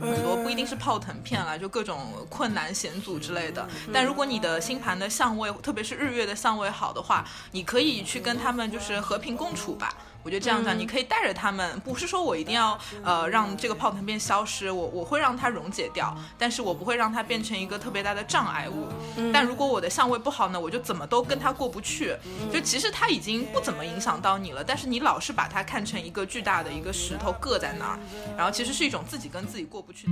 [0.00, 3.66] 很多不一定是泡腾片啦，就各种困难险阻之类的。
[3.92, 9.94] 但如果你的星盘的相位，特别是日月的相位好的话，你可以去跟他们就是和平共处吧。
[10.26, 18.88] 我觉得这样讲，你可以带着他们，不是说我一定要呃让这个泡腾片消失，我我会让它溶解掉，但是我不会让它变成一个特别大的障碍物。
[19.32, 22.12] 但如果我的相位不好呢，我就怎么都跟它过不去。
[22.52, 27.98] 就其实它已经不怎么影响到你了，但是你老是把它看成一个巨大的一个石头硌在那儿，
[28.36, 30.08] 然后其实是一种自己跟自己过不去。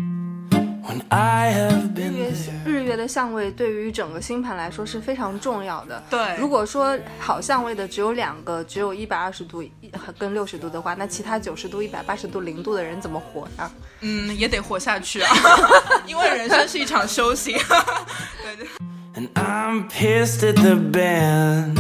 [0.87, 2.31] When I have 日 been 月
[2.67, 6.03] 日月的相位对于整个星盘来说是非常重要的。
[6.11, 9.73] 对如果说好相位的只有两个，只有一百二十度一
[10.19, 13.71] 跟六十度的话，那其他九十度、一百八十度、零度的人怎么活呀？
[14.03, 15.35] 嗯，也得活下去啊，
[16.07, 17.57] 因为人生是一场修行。
[18.43, 18.69] 对对。
[19.15, 21.79] And I'm pissed at the band.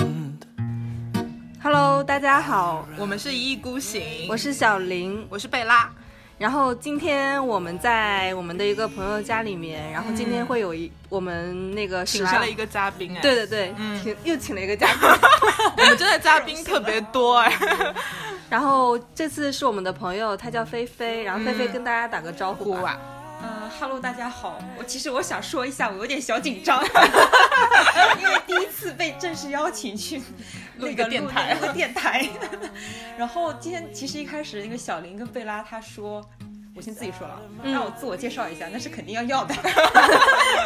[1.62, 5.26] Hello，大家好，我们是一意孤行，我是小林。
[5.28, 5.90] 我是贝拉，
[6.36, 15.08] 然后今天我们在我们的一个朋友家里面，然后今天会有一、我们那个请来了一个嘉宾哎，对对对，嗯请又请了一个嘉宾。
[15.78, 17.52] 我们真的嘉宾特别多哎，
[18.50, 22.98] 然后这次是我们的朋友，他叫菲菲，然后菲菲跟大家打个招呼吧。
[23.42, 24.58] 嗯哈喽，大家好。
[24.78, 26.82] 我其实我想说一下，我有点小紧张，
[28.20, 30.22] 因为第一次被正式邀请去
[30.76, 32.28] 那个个电台那个电台。
[33.18, 36.24] 然后今天其实一开始那个小林跟贝拉他说。
[36.76, 39.54] 我先自己说了，让我自我介绍一下，那是肯定要要的。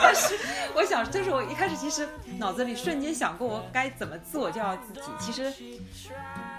[0.02, 0.34] 但是
[0.74, 5.00] 我想，就是我一开始其实脑子里瞬间想过我该怎么自我介绍自己。
[5.20, 5.52] 其实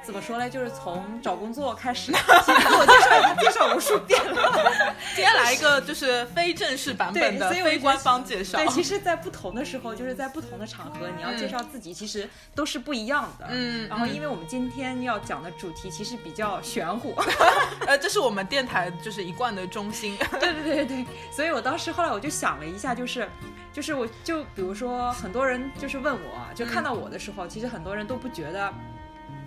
[0.05, 2.17] 怎么说呢，就是从找工作开始，其
[2.53, 4.71] 实自我介绍已经介绍无数遍了。
[5.15, 13.47] 今天来一个就是非正式版本的非官方介绍，对，其实，在不同的时候，就是在不同的场合，你要介绍自己，其实都是不一样的。
[13.49, 17.13] 嗯然后，因为我们今天要讲的主题其实比较玄乎，
[17.87, 20.85] 呃，这是我们电台就是一贯的中心， 对对对对。
[20.85, 23.27] 对，所以我当时后来我就想了一下，就是，
[23.71, 28.71] 就是我就比如说很多人就是问我啊，就看到我的时候，其实很多人都不觉得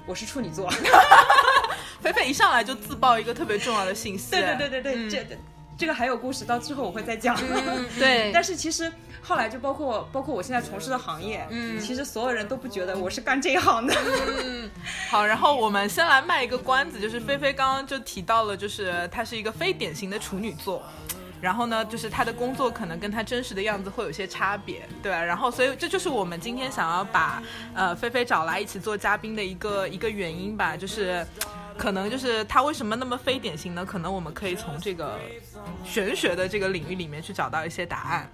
[0.06, 0.70] 我是处女座。
[2.00, 5.10] 菲菲一上来就自曝一个特别重要的信息，对对对对对，嗯。
[5.10, 5.24] 这
[5.82, 7.36] 这个还有故事，到之后我会再讲。
[7.98, 8.88] 对，但是其实
[9.20, 13.92] 后来就包括包括我现在从事的行业，嗯其实所有人都不觉得我是干这一行的。
[14.44, 14.70] 嗯，
[15.10, 20.80] 好，然后我们先来卖一个关子，就是菲菲刚刚就提到了，就是她是一个非典型的处女座。
[21.40, 25.20] 然后呢，就是她的工作可能跟她真实的样子会有些差别，对吧？
[25.20, 27.42] 然后，所以这就是我们今天想要把
[27.74, 31.26] 呃菲菲找来一起做嘉宾的一个一个原因吧，就是
[31.82, 33.84] 可能就是它为什么那么非典型呢？
[33.84, 35.18] 可能我们可以从这个
[35.84, 38.30] 玄学的这个领域里面去找到一些答案。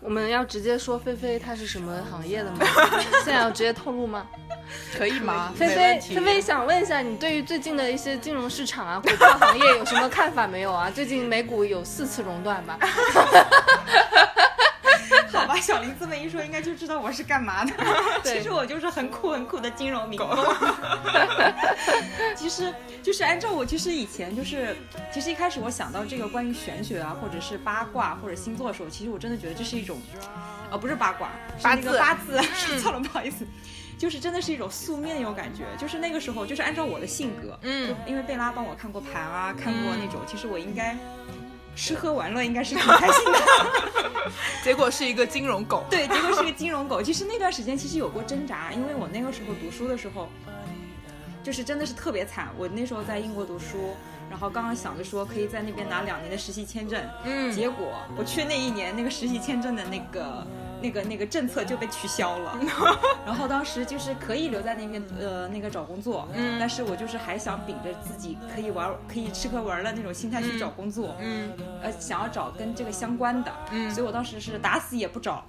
[0.00, 2.58] 我们要直接说菲菲她是什么行业的吗？
[3.24, 4.26] 现在要直接透露吗？
[4.98, 5.52] 可以吗？
[5.56, 10.90] 菲菲，菲菲想问一下，你对于最近的一些金融市场啊、股票行业有什么看法没有啊？
[10.90, 12.76] 最近美股有四次熔断吧？
[15.46, 17.72] 好吧，小林这么一说，应该就知道我是干嘛的。
[18.22, 20.28] 对其实我就是很酷很酷的金融民工。
[22.36, 22.72] 其实
[23.02, 24.76] 就是按照我，其实以前就是，
[25.12, 30.00] 其实一开始我想到这个关于玄学啊，或者是八卦或者星座的时候，其实我真的觉得这是一种，
[30.70, 31.28] 呃，不是八卦，
[31.58, 33.46] 是那个八八字 说错了，不好意思。
[33.96, 40.96] 就是真的是一种宿命那种感觉，就是那个时候，就是按照我的性格，嗯就因为贝拉帮我看过盘啊，看过那种，其实我应该
[41.74, 43.38] 吃喝玩乐应该是挺开心的。
[44.62, 45.84] 结果是一个金融狗。
[45.90, 47.02] 对，结果是个金融狗。
[47.02, 50.28] 其实那段时间其实有过挣扎，因为我那个时候读书的时候，
[51.42, 52.48] 就是真的是特别惨。
[52.56, 53.94] 我那时候在英国读书，
[54.30, 60.46] 然后刚刚想着说可以在那边拿两年的实习签证，嗯结果我去那一年，那个实习签证的那个。
[60.82, 62.58] 那个那个政策就被取消了，
[63.24, 66.58] 然后当时就是可以留在那边呃那个找工作，嗯。
[66.58, 71.50] 但是我就是还想秉着自己可以玩可以吃喝玩乐那种心态去找工作，嗯。
[71.82, 73.90] 呃想要找跟这个相关的，嗯。
[73.90, 75.44] 所以我当时是打死也不找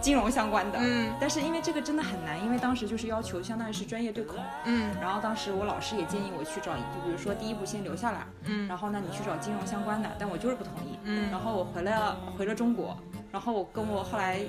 [0.00, 1.12] 金融相关的，嗯。
[1.20, 4.94] 但是因为这个真的很难，因为当时就是要求相当于是专业对口，嗯。
[5.00, 8.68] 然后当时我老师也建议我去找，就比如说第一步先留下来，嗯。
[8.68, 11.30] 然后呢你去找金融相关的，但我就是不同意，嗯。
[11.30, 12.96] 然后我回来了回了中国，
[13.32, 14.40] 然后我跟我后来。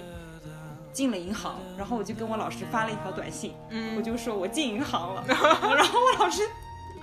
[0.97, 6.41] 进了银行，然后我就跟我老师发了一条短信，嗯我就说我进银行了， 然后我老师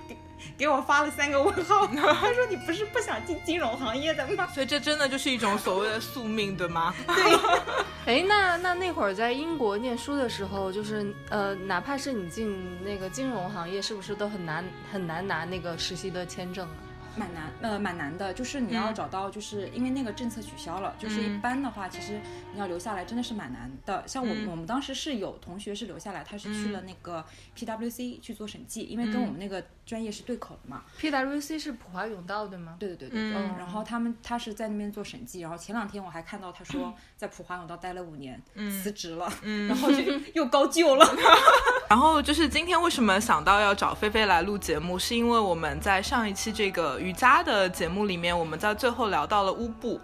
[0.05, 0.17] 给
[0.57, 4.45] 给我发了三个问号， 他说你不是不想进金融行业的吗？
[4.53, 6.93] 所以这真的就是一种所谓的宿命，对吗？
[7.07, 7.39] 对
[8.19, 12.53] 哎，那那那会儿在英国念书的时候，就是呃，哪怕是你进
[12.83, 16.83] 那个金融行业，是不是都很难很难拿那个实习的签证啊？
[17.17, 24.03] 蛮难，呃，蛮难的，就是你要嗯找到，就是因为那个政策取消了，就是一嗯般的话，其实你要留下来真的是蛮难的。
[24.07, 27.23] 像我、嗯我们当时是有同学是留下来，他是去了那个
[27.57, 30.83] PWC 去做审计，因为跟嗯我们那个专业是对口的嘛。
[30.99, 32.75] PWC 是普华永道对吗？
[32.79, 39.97] 对对对对然后他们他是在那边做审计，然后前两天我还看到他说在普华永道待了五年，辞职了，嗯然后就
[40.33, 41.05] 又高就了。
[41.89, 49.99] 然后就是今天为什么想到要找菲菲来录节目，是因为我们在上一期这个瑜伽的节目里面，我们在最后聊到了乌布。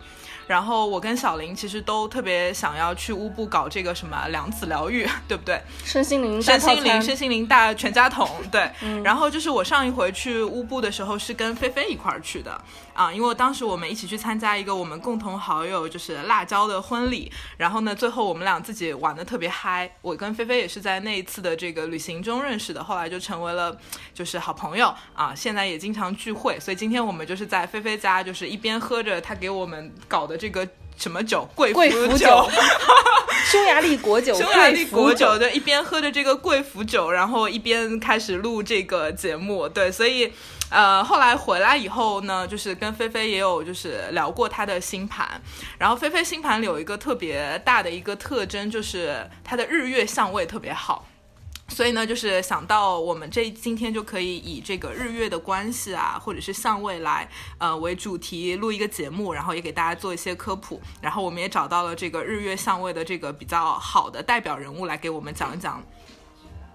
[0.47, 5.61] 然后我跟小林其实都特别想要去乌布搞这个什么量子疗愈， 对不对？
[5.83, 8.69] 身心灵身心灵、身心灵大全家桶，对。
[9.03, 12.59] 然后就是我上一回去乌布的时候是跟菲菲一块儿去的
[12.93, 19.89] 啊，因为当时我们一起去参加一个我们共同好友就是辣椒的婚礼，然后呢，最后我们俩自己玩的特别嗨。
[20.01, 23.75] 我跟菲菲也是在那一次的这个旅行中认识的，后来就成为了
[24.13, 26.59] 就是好朋友啊，现在也经常聚会。
[26.59, 30.67] 所以今天我们就是在菲菲家，就是一边喝着她给我们搞的这个
[30.97, 32.51] 什么酒，贵贵腐酒腐酒。
[33.51, 40.33] 匈牙利国酒，匈牙利国酒，对，一边喝着这个贵腐酒，然后一边开始录这个节目，对，所以。
[40.73, 45.27] 呃，后来回来以后呢，就是跟菲菲也有就是聊过她的星盘，
[45.77, 51.05] 然后菲菲星盘里有一个特别大的一个特征，就是她的日月相位特别好。
[51.71, 57.27] 所以呢，就是想到我们这今天就可以以这个日月的关系啊，或者是相位来
[57.57, 60.79] 呃为主题录一个节目，然后也给大家做一些科普。
[61.01, 65.81] 然后我们也找到了这个日月相位的这个比较好的代表人物来给我们讲一讲。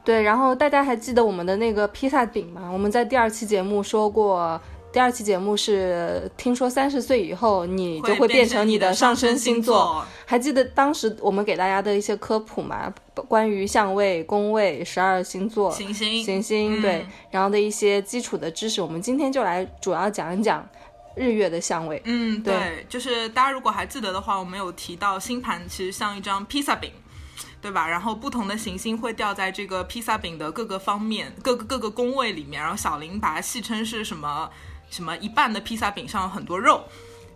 [0.03, 2.71] 对，然后大家还记得我们的那个披萨饼吗？
[2.71, 4.61] 我们在第二期节目说过，
[4.97, 12.91] 第二期节目是听说三十岁以后你就会变成你的上升星座。，还记得当时我们给大家的一些科普吗？
[13.29, 20.67] 关于相位、宫位、十二星座、行星，行星，嗯对，然后的一些基础的知识，我们今天就来主要讲一讲
[21.15, 22.01] 日月的相位。
[22.07, 26.91] 嗯，对对，就是大家如果还记得的话，我们有提到星盘其实像一张披萨饼。
[27.61, 27.89] 对吧？
[27.89, 32.63] 然后不同的行星会掉在这个披萨饼的各个方面、各个各个宫位里面。
[32.63, 34.49] 然后小林把它戏称是什么
[34.91, 36.85] 什么一半的披萨饼上有很多肉，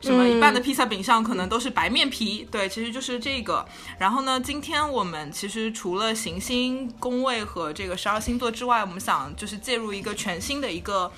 [0.00, 2.48] 什么一半的披萨饼上可能都是白面皮。
[2.50, 3.64] 对，其实就是这个。
[3.98, 11.10] 然后呢，今天我们其实除了行星宫位和这个十二星座之外，我们想就是介入一个全新的一个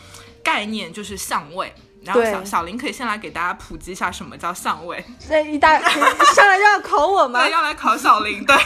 [0.42, 1.72] 概念，就是相位。
[2.04, 5.04] 然后小小林可以先来给大家普及一下什么叫相位。
[5.28, 7.52] 那一大上来就要考我吗 对，？
[7.52, 8.44] 要来考小林。
[8.44, 8.56] 对，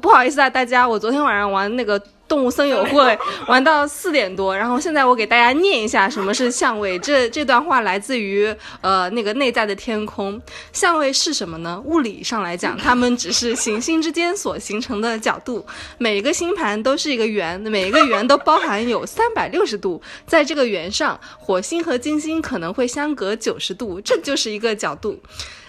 [0.00, 6.98] 不好意思啊，大家，我昨天晚上玩那个动物森友会， 玩到四点多，然后现在我给大家念一下什么是相位。
[6.98, 10.40] 这这段话来自于呃那个内在的天空。
[10.72, 11.80] 相位是什么呢？
[11.84, 15.64] 物理上来讲，它们只是行星之间所形成的角度。
[15.98, 20.02] 每一个星盘都是一个圆，每一个圆都包含有三百六十度。
[20.26, 25.20] 在这个圆上，火星和金星可能会相隔九十度，这就是一个角度。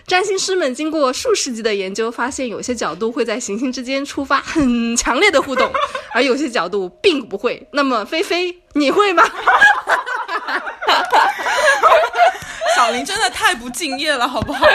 [0.07, 5.69] 占星师们经过数世纪的研究，发现有些角度会在行星之间触发很强烈的互动，
[6.13, 7.67] 而有些角度并不会。
[7.73, 9.23] 那么，菲菲，你会吗？
[12.73, 14.65] 小林真的太不敬业了，好不好？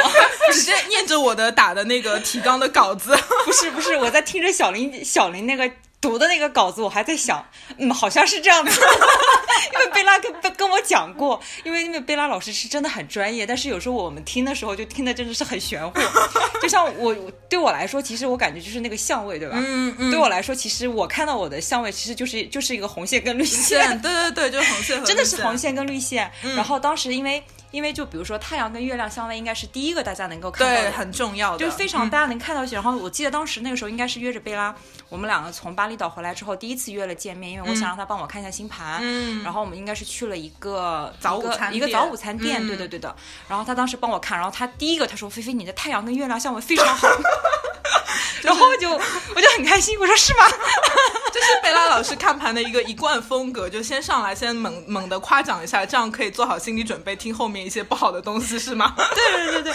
[0.52, 3.16] 直接念着我的打的那个提纲的稿子。
[3.46, 5.70] 不是不是，我在听着小林小林那个
[6.02, 7.42] 读的那个稿子，我还在想，
[7.78, 8.80] 嗯，好像是这样子。
[9.72, 15.98] 因为贝拉跟跟跟我讲过，因为因为贝拉老师是真的很专业，但是有时候我们听的时候就听的真的是很玄乎。
[16.60, 19.56] 就像我我对我来说，其实我感觉就是那个相位，对吧？
[19.58, 23.98] 嗯嗯对我来说，其实我看到我的相位，其实就是就是一个红线跟绿线。
[24.02, 25.56] 对对对，就是红线和 真的是红。
[25.56, 26.30] 线跟绿线。
[26.42, 27.40] 嗯然后当时因为
[27.72, 30.92] 因为就比如说太阳跟月亮相位，应该是第一个大家能够看到对，的。
[30.92, 32.62] 很重要的，就是非常嗯大家能看到。
[32.62, 34.72] 一些，然后我记得当时那个时候应该是约着贝拉，
[35.08, 39.42] 我们两个从巴厘岛回来之后第一次约了见面，因为我想让他帮我看一下星盘，嗯。
[39.42, 43.00] 然后我们应该是去了一个早午餐店一个早午餐店，嗯对对对。
[43.00, 43.16] 的。
[43.48, 47.08] 然后他当时帮我看，然后他第一个他说菲菲你的太阳跟月亮相位非常好，
[48.42, 50.44] 然后就我就很开心，我说是吗？
[51.32, 58.94] 这是贝拉老师看盘的一个一贯风格，就先上来先猛猛的夸奖一下，这样可以做好心理准备，听后面一些不好的东西，是吗？
[59.14, 59.72] 对对对对，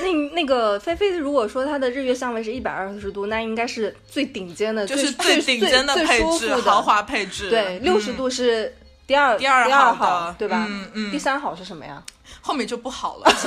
[0.00, 7.48] 那那个菲菲，如果说她的日月相位是一百二十度，那应该是最顶尖的，就是最顶尖的配置，豪华配置。
[7.50, 10.66] 对，六十嗯度是第二第二第好的好，对吧？
[10.68, 12.02] 嗯嗯第三好是什么呀？
[12.48, 13.46] 后面就不好了， 其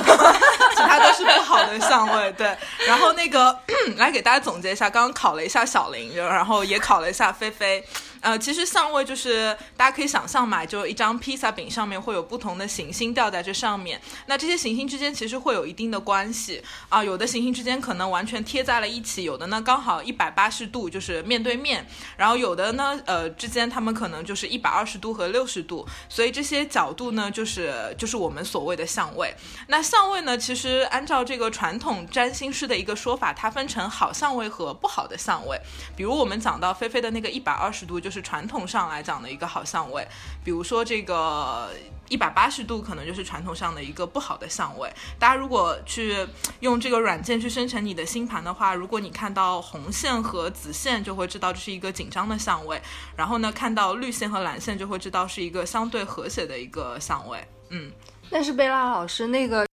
[0.76, 2.30] 他都是不好的相位。
[2.38, 2.56] 对，
[2.86, 3.58] 然后那个
[3.98, 7.84] 来给大家总结一下，刚刚考了一下小林，然后也考了一下菲菲。
[8.22, 21.84] 呃，其实相位就是大家可以想象嘛，就一张披萨饼上面会有不同的行星掉在这上面，那这些行星之间其实会有一定的关系啊，有的行星之间可能完全贴在了一起，有的呢刚好一百八十度就是面对面，
[22.16, 29.34] 然后有的呢呃之间它们可能就是一百二十度和六十度，所以这些角度呢就是就是我们所谓的相位。
[29.66, 35.60] 那相位呢，其实按照这个传统占星师的一个说法，它分成好相位和不好的相位。
[35.96, 40.06] 比如我们讲到菲菲的那个一百二十度，就是传统上来讲的一个好相位。
[40.44, 41.70] 比如说这个
[42.10, 44.92] 一百八十度，可能就是传统上的一个不好的相位。
[45.18, 46.26] 大家如果去
[46.60, 52.80] 用这个软件去生成你的星盘的话，如果你看到红线和紫线，就会知道这是一个紧张的相位。
[53.16, 57.42] 然后呢，看到绿线和蓝线，就会知道是一个相对和谐的一个相位。
[57.70, 57.90] 嗯，
[58.30, 59.66] 但是贝拉老师那个。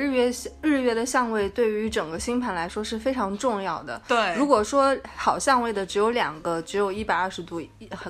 [0.00, 0.32] 日月
[0.62, 4.00] 日月的相位对于整个星盘来说是非常重要的。
[4.08, 7.60] 对，如果说好相位的只有两个，只有一百二十度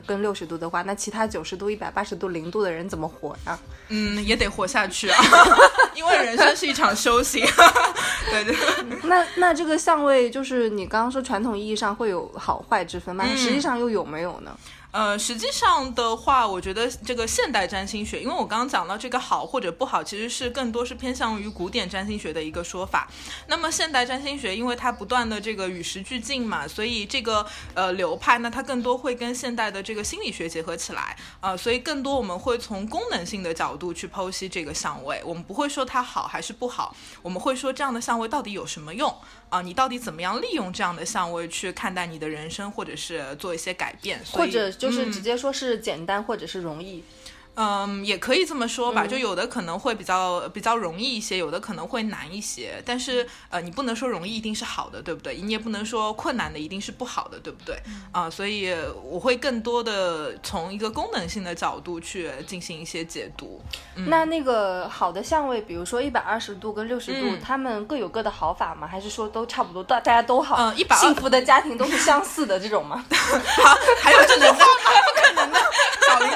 [0.07, 3.59] 跟六十度的话，那其他九十度、一百八十度、零度的人怎么活呀？
[3.89, 5.25] 嗯，也得活下去啊，
[5.97, 7.45] 因为人生是一场修行。
[8.31, 8.57] 对对。
[9.03, 13.27] 那那这个相位就是你刚刚说传统意义上会有好坏之分吗？
[13.37, 14.57] 实际上又有没有呢？
[14.93, 23.09] 呃，实际上的话，我觉得这个现代占星学，因为我刚刚讲到这个好或者不好，其实是更多是偏向于古典占星学的一个说法。
[23.47, 39.11] 那么现代占星学，因为它不断的这个与时俱进嘛，所以这个呃流派呢，它更多会跟现代的这个心理学结合起来啊，所以更多我们会从功能性的角度去剖析这个相位，我们不会说它好还是不好，我们会说这样的相位到底有什么用
[39.49, 39.63] 啊？
[39.63, 44.71] 你到底怎么样利用这样的相位去看待你的人生，或者是做一些改变，或者。
[44.83, 46.97] 就是直接说是简单或者是容易。
[46.97, 47.05] 嗯，
[48.05, 52.83] 也可以这么说吧，就有的可能会比较比较容易一些，有的可能会难一些。
[52.87, 55.37] 但是呃，你不能说容易一定是好的，对不对？
[55.37, 57.77] 你也不能说困难的一定是不好的，对不对？
[58.11, 63.63] 啊，所以我会更多的从一个功能性的角度去进行一些解读。
[64.07, 68.87] 那那个好的相位，比如说一百二十度跟六十度，他们各有各的好法吗？
[68.87, 70.57] 还是说都差不多，大大家都好？
[70.57, 73.05] 嗯，一百幸福的家庭都是相似的这种吗？
[73.63, 74.91] 好，还有这种话吗？
[75.05, 75.61] 不可能的，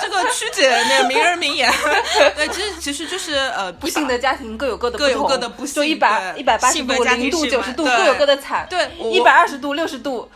[0.00, 1.06] 这个曲解那。
[1.06, 1.72] 名人名言，
[2.34, 10.28] 对，其实其实就是呃，不幸的家庭各有各的各有各的不幸，就一百一百八十度、零度、九十度各有各的惨，对，一百二十度、六十度。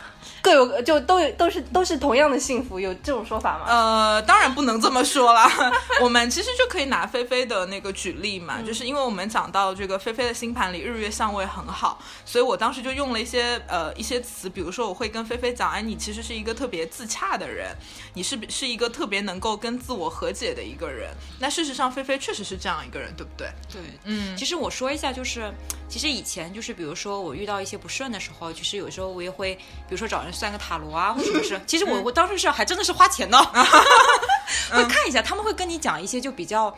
[0.43, 3.67] 各有就都有都是都是同样的幸福，有这种说法吗？
[3.69, 5.51] 呃，当然不能这么说啦。
[6.01, 17.77] 我们其实就可以拿菲菲的那个举例嘛，就是因为我们讲到这个菲菲的星盘里日月相位很好，所以我当时就用了一些呃一些词，比如说我会跟菲菲讲，哎，你其实是一个特别自洽的人，
[18.15, 21.11] 你是是一个特别能够跟自我和解的一个人。
[21.39, 23.49] 那事实上，菲菲确实是这样一个人，对不对？
[23.71, 24.35] 对，嗯。
[24.39, 25.53] 其实我说一下，就是
[25.87, 30.30] 其实以前就是比如说我遇到一些不顺的时候，其实有时候我也会，比如说找人。
[30.33, 33.39] 算个塔罗啊，或者是，其实我我当时是还真的是花钱呢，
[34.73, 36.75] 会看一下，他们会跟你讲一些就比较，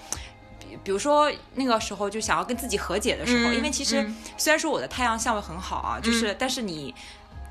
[0.83, 6.95] 比如说那个时候就想要跟自己和解的时候，因为其实虽然说我的太阳相位很好啊，就是但是你。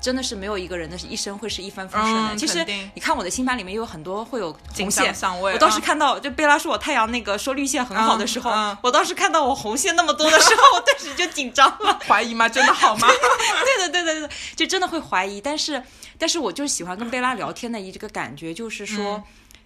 [0.02, 2.36] 真的是没有一个人的一生会是一帆风顺的。
[2.36, 5.14] 其实你看我的星盘里面有很多会有红线。
[5.40, 8.50] 我当时看到就贝拉说我太阳那个说绿线很好的时候，
[8.82, 12.48] 我当时看到我红线那么多的时候，我顿时就紧张了， 怀疑吗？
[12.48, 13.06] 真的好吗？
[13.64, 15.40] 对的，对的，对的，就真的会怀疑。
[15.40, 15.80] 但是，
[16.18, 19.22] 但是我就喜欢跟贝拉聊天的一个感觉，就是说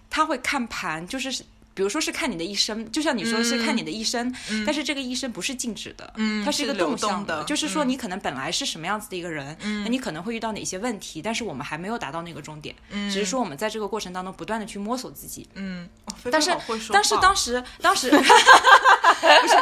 [0.09, 1.43] 他会看盘，就是。
[1.77, 4.33] 比如说是看你的一生，就像你说是看你的一生，
[4.65, 6.11] 但是这个一生不是静止的，
[6.43, 7.43] 它是一个动向的。
[7.43, 15.47] 就是说你可能本来是什么样子的一个人，那你可能会遇到哪些问题，但是我们还没有达到那个终点，只是说我们在这个过程当中不断的去摸索自己。
[15.53, 15.87] 嗯，
[16.31, 16.49] 但是
[16.91, 19.55] 但是当时当时 不是不是，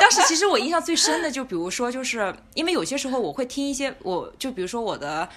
[0.00, 5.28] 当时其实我印象最深的就比如说就是因为有些时候我会听一些，我就比如说我的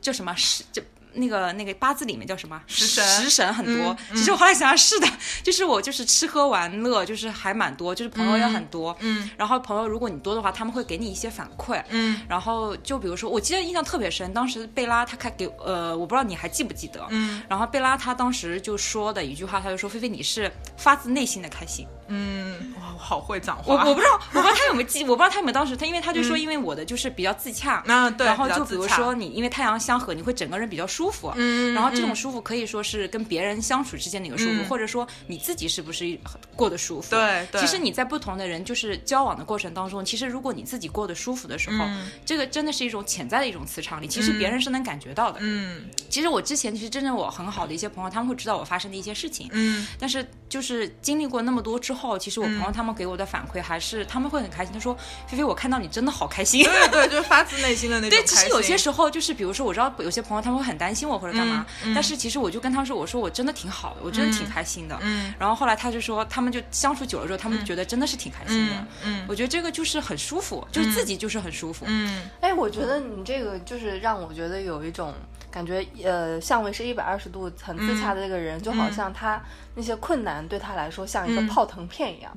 [0.00, 0.82] 叫什么是就。
[1.18, 3.04] 那个那个八字里面叫什么食神？
[3.04, 3.96] 食神很多。
[4.10, 5.06] 其实我后来想想，是的，
[5.42, 8.96] 就是我就是吃喝玩乐，就是还蛮多，就是朋友也很多。
[9.00, 9.28] 嗯。
[9.36, 11.82] 然后朋友如果你多的话，他们会给你一些反馈。
[11.90, 12.20] 嗯。
[12.28, 17.04] 然后就比如说，我记得印象特别深，当时贝拉他开给呃，我不知道你还记不记得。
[17.10, 17.42] 嗯。
[17.48, 22.74] 然后贝拉他当时就说的一句话，他就说：“菲菲，你是发自内心的开心。”嗯。
[22.80, 23.74] 哇，我好会讲话。
[23.74, 27.82] 我我不知道，我不知道他有没有记，我不知道他有没有当时他，因为他就说，因为我的就是比较自洽。
[27.86, 28.26] 啊，对。
[28.26, 31.32] 然后就比如说你，因为太阳相合，你会整个人比较舒服。
[31.36, 31.74] 嗯。
[31.74, 36.18] 然后这种舒服可以说是跟别人相处之间的一个舒服，或者说你自己是不是
[36.56, 37.10] 过得舒服？
[37.10, 41.84] 对，其实你在不同的人就是交往的过程当中，其实如果你自己过得舒服的时候，
[42.24, 45.38] 这个真的是一种潜在的一种磁场力，其实别人是能感觉到的。
[45.42, 49.48] 嗯，其实我之前其实真正我很好的一些朋友，他们会知道我发生的一些事情。
[49.52, 51.97] 嗯，但是就是经历过那么多之后。
[51.98, 54.96] 后，其实我朋友他们给我的反馈还是他们会很开心，他说
[55.28, 64.96] ：“菲菲，我看到你真的好开心。”对对，就是发自内心的那种 对，其实有些时候就是，比如说我知道有些朋友他们会很担心我或者干嘛，但是其实我就跟他说，我说我真的挺好的，我真的挺开心的。
[65.02, 68.74] 嗯然后后来他就说，他们就相处久了之后，他们觉得真的是挺开心的。
[68.74, 71.84] 嗯嗯我觉得这个就是很舒服，就是自己就是很舒服。
[71.88, 75.12] 嗯哎，我觉得你这个就是让我觉得有一种
[75.50, 79.40] 感觉，呃，相位是一百二十度很自洽的这个人，就好像他
[79.74, 82.30] 那些困难对他来说像一个泡腾片一样，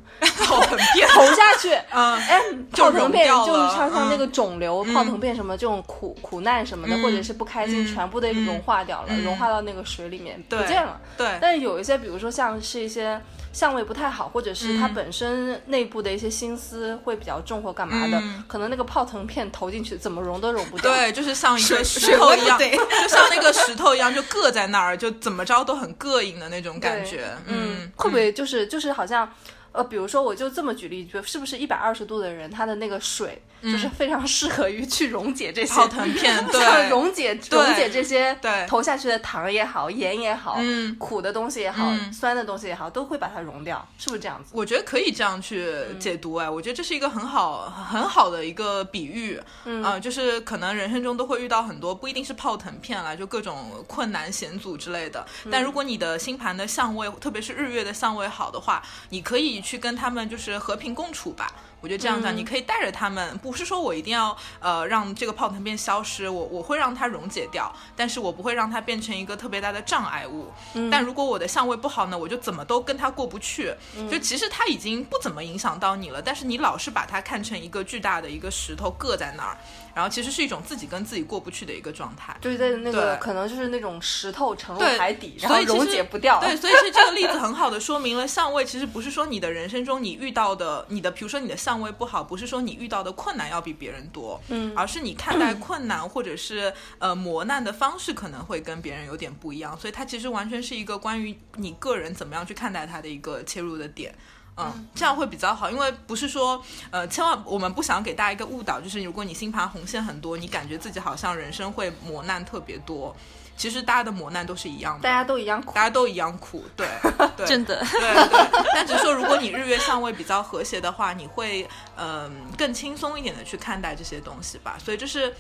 [0.46, 2.42] 泡腾片，投下去，嗯哎，
[2.74, 11.00] 就泡腾片就是像像那嗯个肿瘤、泡腾片什么这种苦苦难什么的，嗯或者是不开心，嗯全部都融化掉了，嗯融化到那个水里面不见了。
[11.18, 13.22] 对，但是有一些，比如说像是一些
[13.54, 20.92] 相位不太好，或者是他嗯本身内部的一些心思会比较重或干嘛的，嗯可能那个泡腾片投进去怎么融都融不掉。
[20.94, 27.26] 对，就是像一个石头一样，对就像那个石头一样，就硌在那儿，就怎么着都很膈应的那种感觉。
[27.48, 29.30] 嗯，会不会就是就是好像，
[29.74, 38.66] 呃，比如说我就这么举例，就是不是一百二十度的人，他的那个水就是非常适合于去溶解这些嗯泡腾片，像 对，溶解溶解这些对。
[38.68, 40.96] 投下去的糖也好，盐也好，嗯。
[40.96, 42.12] 苦的东西也好，嗯。
[42.12, 44.52] 酸的东西也好，都会把它溶掉，是不是这样子？
[44.54, 45.68] 我觉得可以这样去
[46.00, 55.26] 解读哎，我觉得这是一个很好很好的一个比喻，嗯、呃，就是可能人生中都会遇到很多不一定是泡腾片啦，就各种困难险阻之类的。
[55.52, 61.52] 但如果你的星盘的相位，特别是日月的相位好的话，你可以去跟他们就是和平共处吧。
[61.82, 70.52] 我觉得这样讲，你可以带着他们，不是说我一定要呃让这个泡腾片消失，我我会让它溶解掉，但是我不会让它变成一个特别大的障碍物。
[70.92, 73.74] 但如果我的相位不好呢，我就怎么都跟它过不去。
[74.10, 79.58] 就其实它已经不怎么影响到你了，但是你老是把它看成一个巨大的一个石头搁在那儿，
[79.94, 82.36] 然后其实是一种自己跟自己过不去的一个状态。
[82.42, 86.40] 就是在那个对可能就是那种石头沉入海底，然后溶解不掉。
[86.40, 104.14] 对，所以其实这个例子很好的说明了相位其实不是说你的人生中你遇到的你的，比如说你的相位不好，不是说你遇到的困难要比别人多，嗯，而是你看待困难或者是呃磨难的方式可能会跟别人有点不一样，所以它其实完全是一个关于你个人怎么样去看待它的一个切入的点。
[104.58, 113.16] 嗯，这样会比较好，因为不是说，呃，千万我们不想给大家一个误导，就是如果你星盘红线很多，你感觉自己好像人生会磨难特别多，
[113.56, 115.82] 其实大家的磨难都是一样的，大家都一样苦大。
[115.84, 116.88] 家都一样苦，对，
[117.38, 118.68] 对真的，对对。
[118.74, 124.78] 但只是说，如果你日月相位比较和谐的话，你会嗯、更轻松一点的去看待这些东西吧。
[124.84, 125.34] 所以这是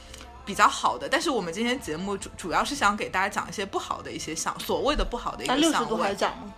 [0.46, 1.08] 比较好的。
[1.10, 6.16] 但是我们今天节目主主要是想给大家讲一些不好的一些相，所谓的不好的一个那六十相位度还。
[6.16, 6.54] 讲吗？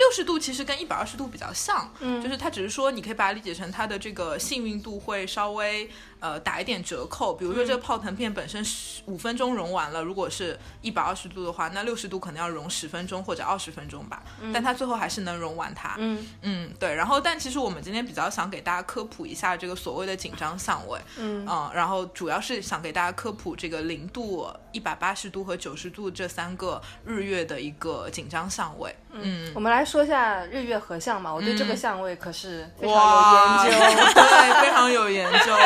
[0.00, 2.20] 六十度其实跟一百二十度比较像，嗯。
[2.22, 5.88] 就是它只是说你可以把它理解成它的这个幸运度会稍微
[6.20, 7.34] 呃打一点折扣。
[7.34, 15.94] 比如说这个泡腾片本身十五分钟融完了，如果是一百二十度的话，那六十度可能要融十分钟或者二十分钟吧，但它最后还是能融完它。
[15.98, 16.94] 嗯嗯，对。
[16.94, 28.94] 然后，但其实我们今天比较想给大家科普一下这个所谓的紧张 相位，嗯然后主要是想给大家科普这个零度、一百八十度和九十度这三个日月的一个紧张相位。
[29.12, 34.12] 嗯，我们来说一下日月合相嘛，我对这个相位可是非常哇，有研究。
[34.14, 35.56] 对，非常有研究。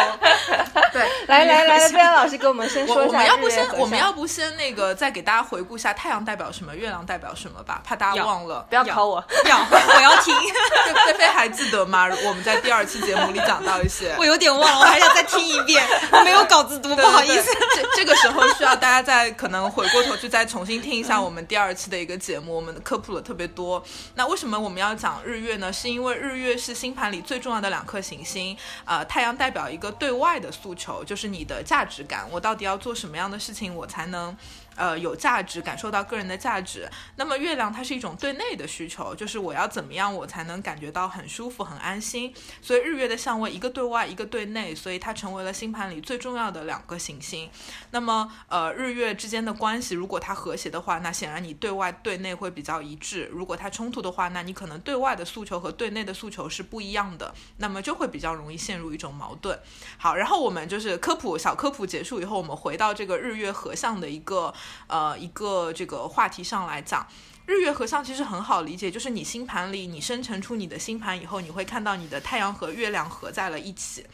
[0.93, 8.65] 对，来来来，贝安老师给我们先说一下我们要不先我们要不先那个再给大家回顾一下太阳代表什么，月亮代表什么吧，怕大家忘了。
[8.69, 9.25] 不要考我。
[9.47, 10.35] 要 我要听，
[10.85, 12.09] 对，菲菲还记得吗？
[12.25, 14.15] 我们在第二期节目里讲到一些。
[14.19, 17.51] 我有点忘了，我还想再听一遍，我没有稿子读，不好意思。。
[17.75, 23.83] 这这个时候需要大家再可能回过头去再重新听一下我们第二期的一个节目，我们科普了特别多。
[24.15, 25.73] 那为什么我们要讲日月呢？
[25.73, 28.57] 是因为日月是星盘里最重要的两颗行星。
[28.85, 34.37] 呃，太阳代表一个对外的诉求，就是你的价值感，我到底要做什么样的事情，我才能。
[34.77, 36.89] 呃，有价值，感受到个人的价值。
[37.17, 42.35] 那么月亮它是一种对内的需求，就是我要怎么样我才能感觉到很舒服、很安心。
[42.61, 47.51] 所以日月的相位一个对外，一个对内，所以它成为了星盘里最重要的两个行星。
[47.91, 59.59] 那么呃，日月之间的关系如果它和谐的话，那显然你对外对内会比较一致；如果它冲突的话，那你可能对外的诉求和对内的诉求是不一样的，那么就会比较容易陷入一种矛盾。
[59.99, 64.53] 好，然后我们就是科普小科普结束以后，我们回到这个日月合相的一个
[64.87, 67.07] 呃一个这个话题上来讲。
[67.46, 74.07] 日月合相其实很好理解，就是你星盘里你生成出你的星盘以后，你会看到你的太阳和月亮合在了一起。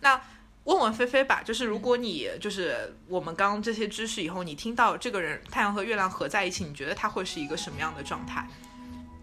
[0.00, 0.18] 那
[0.64, 8.48] 问问菲菲吧，就是如果你就是我们刚刚这些知识以后，你听到这个人太阳和月亮合在一起，你觉得他会是一个什么样的状态？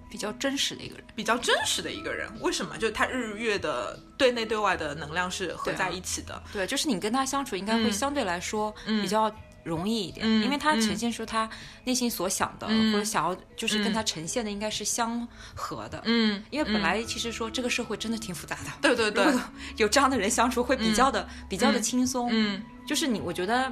[0.08, 2.78] 比较真实的一个人，比较真实的一个人，为什么？
[2.78, 6.42] 就是他日月的对内对外的能量是合在一起的。
[6.54, 9.30] 对，就是你跟他相处应该会嗯相对来说比较
[9.66, 10.82] 容易一点，嗯因为他嗯。
[10.82, 11.50] 呈现出他
[11.84, 12.94] 内心所想的，嗯。
[12.94, 13.94] 或者想要就是跟嗯。
[13.94, 16.02] 他呈现的应该是相合的。
[16.06, 16.84] 嗯，因为本嗯。
[16.84, 19.26] 来其实说这个社会真的挺复杂的，对对对。
[19.78, 21.82] 有这样的人相处会比较的、比较的嗯。
[21.82, 22.30] 轻松。
[22.32, 22.64] 嗯。
[22.88, 23.72] 就是你，我觉得，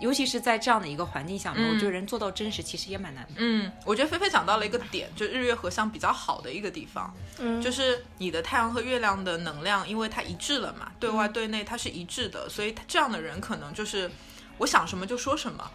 [0.00, 1.72] 尤其是在这样的一个环境下面，嗯。
[1.72, 3.30] 我觉得人做到真实其实也蛮难的。
[3.36, 7.62] 嗯，我觉得菲菲讲到了一个点，就日月合相比较好的一个地方，嗯。
[7.62, 14.10] 就是你的太阳和月亮的能量，因为它一致了嘛，对外对内它是一致的，所以他这样的人可能就是
[14.58, 15.70] 我想什么就说什么。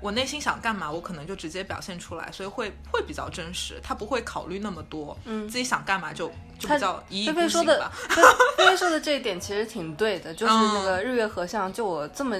[0.00, 8.22] 我内心想干嘛，我可能就直接表现出来，所以会会比较真实，他不会考虑那么多，嗯自己想干嘛就就他比较一意菲孤菲说的行吧。，菲
[8.56, 12.36] 菲菲说的这一点其实挺对的，就是嗯那个日月合相，就我这么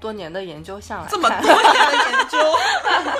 [0.00, 2.38] 多年的研究下来这么看多年的研究，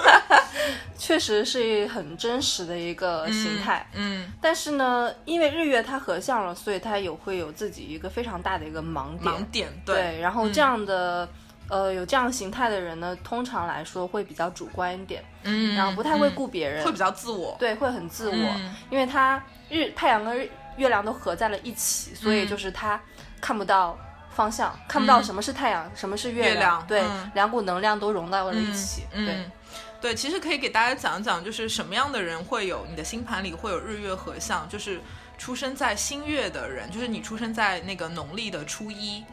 [0.96, 3.86] 确实是很真实的一个形态。
[3.92, 9.34] 嗯，但是呢，因为日月它合相了，所以它有会有自己一个非常大的一个盲点。
[9.34, 11.28] 盲点对，然后嗯这样的、
[11.68, 23.00] 呃有这样形态的人呢，通常来说会比较主观一点，嗯，然后不太会嗯顾别人，会比较自我，对，会很自我，嗯因为他日太阳跟日月亮都合在了一起，所以嗯就是他
[23.40, 23.98] 看不到
[24.30, 29.50] 方向，看不到什么是太阳，什么是月月亮对，嗯两股能量都融到了一嗯起，嗯对。
[29.98, 35.00] 对，其实可以给大家讲一讲，就是什么样的人会有你的星盘里会有日月合相，就是
[35.38, 39.24] 出生在新月的人，就是你出生在那个农历的初一。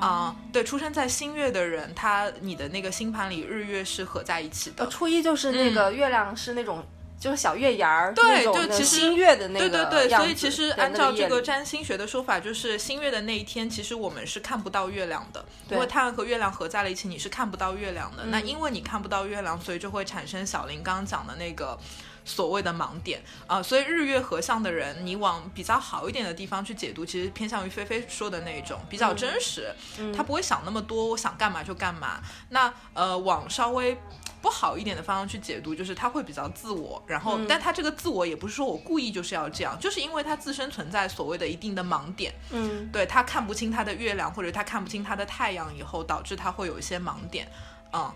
[0.00, 4.90] 啊、对，出生在新月的人，他你的那个星盘里日月是合在一起的呃，。
[4.90, 6.84] 初一就是那个月亮是那种。
[7.16, 18.26] 就是小月牙儿对就其实新月的那个对对对，所以其实按照这个占星学的说法，就是新月的那一天，其实我们是看不到月亮的，因为阳和月亮合在了一起，你是看不到月亮的。
[18.26, 21.78] 那嗯因为你看不到月亮，所以就会产生小林刚刚讲的那个。
[22.24, 23.22] 所谓的盲点。
[23.46, 30.12] 啊、所以日月合相的人，你往比较好一点的地方去解读，其实偏向于菲菲说的那种比较真实，嗯。
[30.12, 32.20] 他不会想那么多，我想干嘛就干嘛。
[32.50, 33.96] 那呃，往稍微
[34.40, 37.46] 不好一点的方向去解读，就是他会比较自我，然后，嗯。
[37.48, 42.88] 但他这个自我也不是说我故意就是要这样，就是因为他自身存在所谓的一定的盲点，嗯。
[42.92, 47.50] 对他看不清他的月亮或者他看不清他的太阳以后，导致他会有一些盲点，
[47.92, 48.10] 嗯，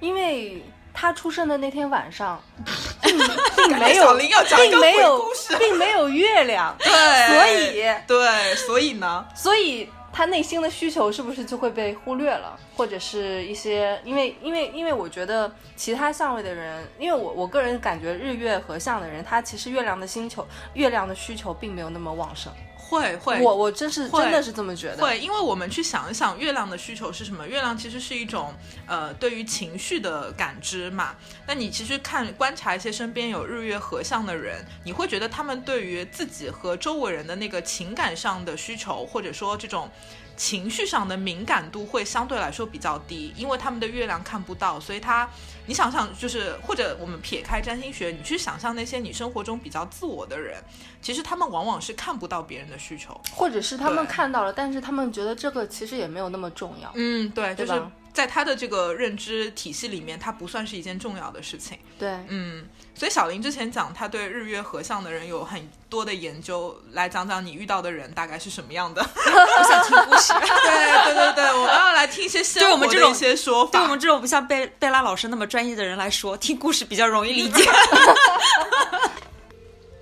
[0.00, 2.42] 因为他出生的那天晚上，
[3.02, 3.18] 并
[3.56, 5.24] 并没有并没有
[5.58, 6.90] 并没有月亮，对，
[7.28, 22.52] 所以对，所以呢，所以他内心的需求是不是就会被忽略了，或者是一些因为因为因为我觉得其他相位的人，因为我我个人感觉日月合相的人，他其实月亮的星球月亮的需求并没有那么旺盛。
[22.90, 25.02] 会会，我我真是真的是这么觉得。
[25.02, 27.46] 会，因为我们去想一想，月亮的需求是什么？
[27.46, 28.52] 月亮其实是一种
[28.86, 31.14] 呃对于情绪的感知嘛。
[31.46, 39.88] 那你其实看观察一些身边有日月合相的人，你会觉得他们对于自己和周围人的那个情感上的需求，或者说这种。
[40.36, 45.28] 情绪上的敏感度会相对来说比较低，因为他们的月亮看不到，所以他，
[45.70, 50.60] 你想想，就是或者我们撇开占星学，你去想象那些你生活中比较自我的人，
[51.00, 53.16] 其实他们往往是看不到别人的需求。
[53.30, 56.90] 或者是他们看到了，但是他们觉得这个其实也没有那么重要。
[56.96, 61.78] 嗯，对，就是对吧在他的这个认知体系里面，它不算是一件重要的事情。
[61.98, 69.00] 对，嗯，所以小林之前讲他对日月合相的人有很多的研究，来讲讲你遇到的人大概是什么样的。
[69.16, 70.32] 我想听故事。
[70.32, 73.72] 对对对对，我们要来听一些 鲜对我们这种活的一些说法。
[73.72, 77.64] 对我们这种不像贝贝拉老师那么专业的人来说，听故事比较容易理解。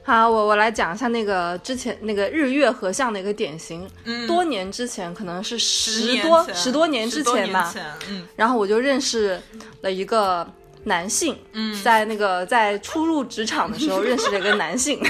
[0.09, 3.87] 好，我我来讲一下那个之前那个日月合相的一个典型。
[4.05, 4.27] 嗯。
[4.27, 8.27] 多年之前，可能是十十多十多年之前吧，前嗯。
[8.35, 9.39] 然后我就认识
[9.83, 10.51] 了一个
[10.89, 11.81] 男性，嗯。
[11.83, 15.01] 在那个在初入职场的时候认识了一个男性，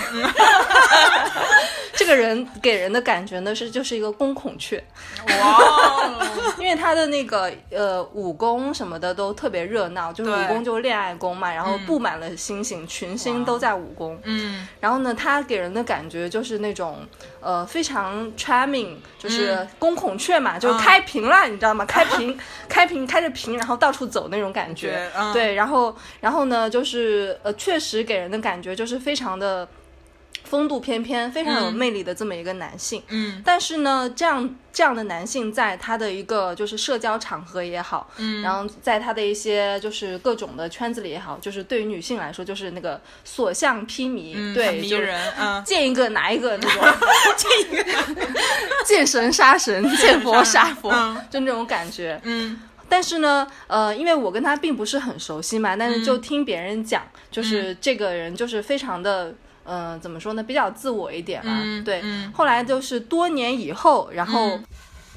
[1.95, 4.83] 这个人给人的感觉呢是就是一个公孔雀，
[5.27, 6.15] 哇哦，
[6.59, 11.87] 因为他的那个呃武功什么的都特别热闹，就是武功就是恋爱宫嘛，然后嗯。
[11.87, 14.69] 布满了星星，群星都在武功，嗯。
[14.79, 16.99] 然后呢，他给人的感觉就是那种
[17.41, 19.69] 呃非常 charming，就是嗯。
[19.79, 21.85] 公孔雀嘛，就是开屏了，你知道吗？
[21.87, 22.39] 开屏，
[22.69, 24.93] 开屏，开着屏，然后到处走那种感觉。
[24.93, 25.33] 觉嗯。
[25.33, 29.69] 对，然后然后呢，就是呃，确实给人的感觉就是非常的
[30.45, 31.75] 风度翩翩，非常有嗯。
[31.75, 33.03] 魅力的这么一个男性。
[33.09, 33.43] 嗯。
[33.45, 46.83] 但是呢，这样这样的男性在他的一个就是社交场合也好，嗯，然后在他的一些就是各种的圈子里也好，就是对于女性来说，就是那个所向披靡，嗯对，就是迷人，嗯，见一个拿一个那种，
[47.37, 48.25] 见一个
[48.87, 51.21] 见神杀神，见佛杀佛，嗯。
[51.29, 52.19] 就那种感觉。
[52.25, 61.61] 嗯但是呢，呃，因为我跟他并不是很熟悉嘛，但是就听别人讲，就是这个人就是非常的，呃，怎么说呢，比较自我一点嘛。
[61.63, 62.33] 嗯对，嗯。
[62.33, 64.59] 后来就是多年以后，然后。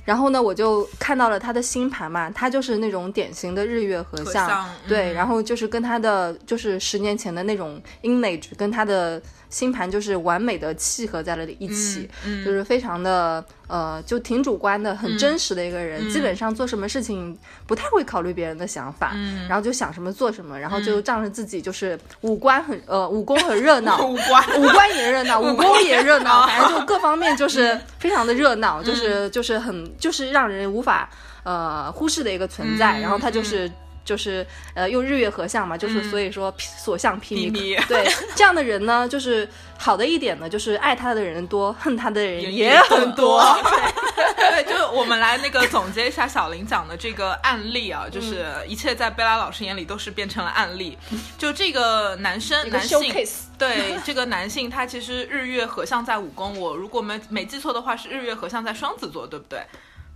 [0.03, 5.13] 然后呢，我就看到了他的星盘嘛，他就是那种典型的日月合相，对，嗯。
[5.13, 16.10] 然后就是跟他的就是十年前的那种 image 跟他的星盘就是完美的契合在了一起，嗯就是非常的呃，就挺主观的，很真实的一个人，嗯。
[16.10, 19.47] 基本上做什么事情不太会考虑别人的想法，嗯。
[19.47, 24.62] 然后就想什么做什么，然后就仗着自己就是五官很呃武功很 热闹，五官。
[24.62, 28.60] 五官也热闹，武功也热闹，啊反正就各方面就是非常的热嗯。
[28.60, 31.10] 闹，就是就是很就是让人无法
[31.43, 32.99] 呃忽视的一个存在。
[32.99, 33.71] 嗯然后他就是。
[34.12, 37.80] 就是呃，用日月合相嘛，就是所以说所向披披靡。
[37.80, 39.47] 靡 对这样的人呢，就是
[39.78, 43.41] 好的一点呢，就是爱他的人多，恨他的人 也也很多。
[44.36, 50.97] 对，就是我们来那个总结一下小林讲的这个案例啊，就是嗯一切在贝拉老师眼里都是变成了案例。
[51.38, 53.13] 就这个男生个男性
[53.58, 59.62] 对这个男性，他其实日月合相在五宫，我如果没没记错的话，是日月合相在双子座，对不对？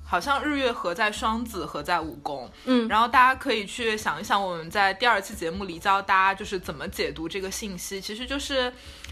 [0.06, 2.50] 好像日月合在双子，合在五宫。
[2.65, 8.72] 嗯然后大家可以去想一想，我们在第二期节目里教大家就是怎么解读这个信息，其实就是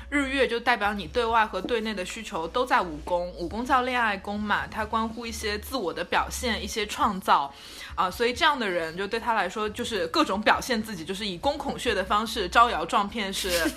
[0.10, 7.54] 日月就代表你对外和对内的需求都在五宫，五宫叫恋爱宫嘛，它关乎一些自我的表现，一些创造。
[7.96, 13.72] 啊，所以这样的人就对他来说，就是各种表现自己，就是以攻孔穴的方式招摇撞骗，是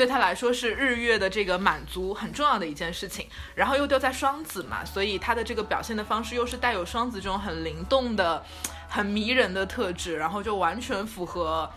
[0.00, 3.26] 对他来说是日月的这个满足很重要的一件事情。
[3.54, 8.42] 然后又掉在双子嘛，所以他的这个表现的方式又是带有双子这种很灵动的、
[8.88, 11.70] 很迷人的特质，然后就完全符合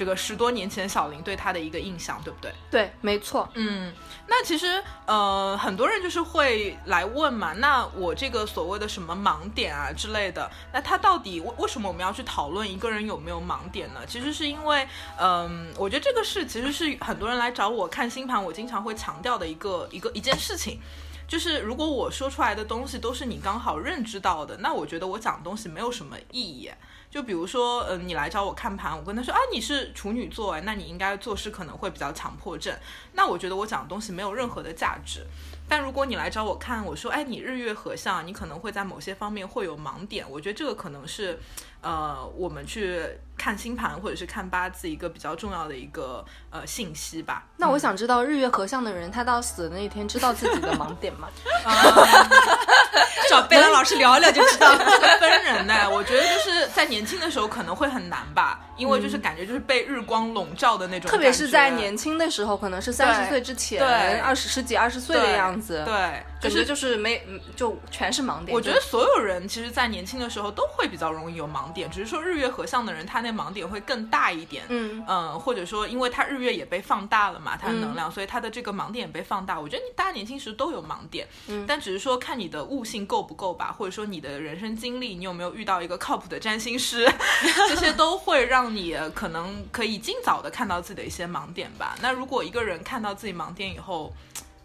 [0.00, 2.50] 这个十多年前小林对他的一个印象，对不对？
[2.70, 3.46] 对，没错。
[3.52, 3.92] 嗯，
[4.26, 14.00] 那其实呃，很多人就是会来问嘛，那我这个所谓的什么盲点啊之类的，那他到底为为什么我们要去讨论一个人有没有盲点呢？
[14.06, 20.80] 其实是因为，嗯、我觉得这个是其实是很多人来找我看星盘，我经常会强调的一个一个一件事情。
[21.28, 26.70] 就是如果我说出来的东西都是你刚好认知到的，那我觉得我讲的东西没有什么意义。
[27.10, 32.72] 就比如说，呃，你来找我看盘，我跟他说啊，你是处女座，哎，那你应该做事可能会比较强迫症。
[33.14, 35.26] 那我觉得我讲的东西没有任何的价值。
[35.68, 40.24] 但如果你来找我看，我说，哎，你日月合相，你可能会在某些方面会有盲点。
[40.28, 41.38] 我觉得这个可能是，
[41.80, 43.02] 呃，我们去
[43.36, 47.46] 看星盘或者是看八字一个比较重要的一个呃信息吧。
[47.56, 51.28] 那我想知道日月合相的人，他到死的那一天知道自己的盲点吗？
[53.28, 54.78] 找贝拉老师聊一聊就知道了。
[54.78, 68.54] 这个分人呢，我觉得就是在年轻的时候可能会很难吧，因为就是感觉就是被日光笼罩的那种，特别是在年轻的时候，可能是三十岁之前，对二十十几二十岁的样子，，对，感就是觉就是没，嗯就全是盲点。
[68.54, 74.64] 我觉得所有人其实，在年轻的时候都会比较容易有盲点，只是说日月合相的人，他那盲点会更大一点。
[74.68, 79.58] 嗯嗯，或者说，因为他日月也被放大了嘛，他的能量，所以他的这个盲点也被放大。
[79.60, 87.06] 我觉得你大家年轻时都有盲点，嗯但只是说看你的悟性够不够吧，或者说你的人生经历，你有没有遇到一个靠谱的占星师，
[87.68, 91.96] 这些都会让你呃可能可以尽早的看到自己的一些盲点吧。
[92.00, 94.12] 那如果一个人看到自己盲点以后，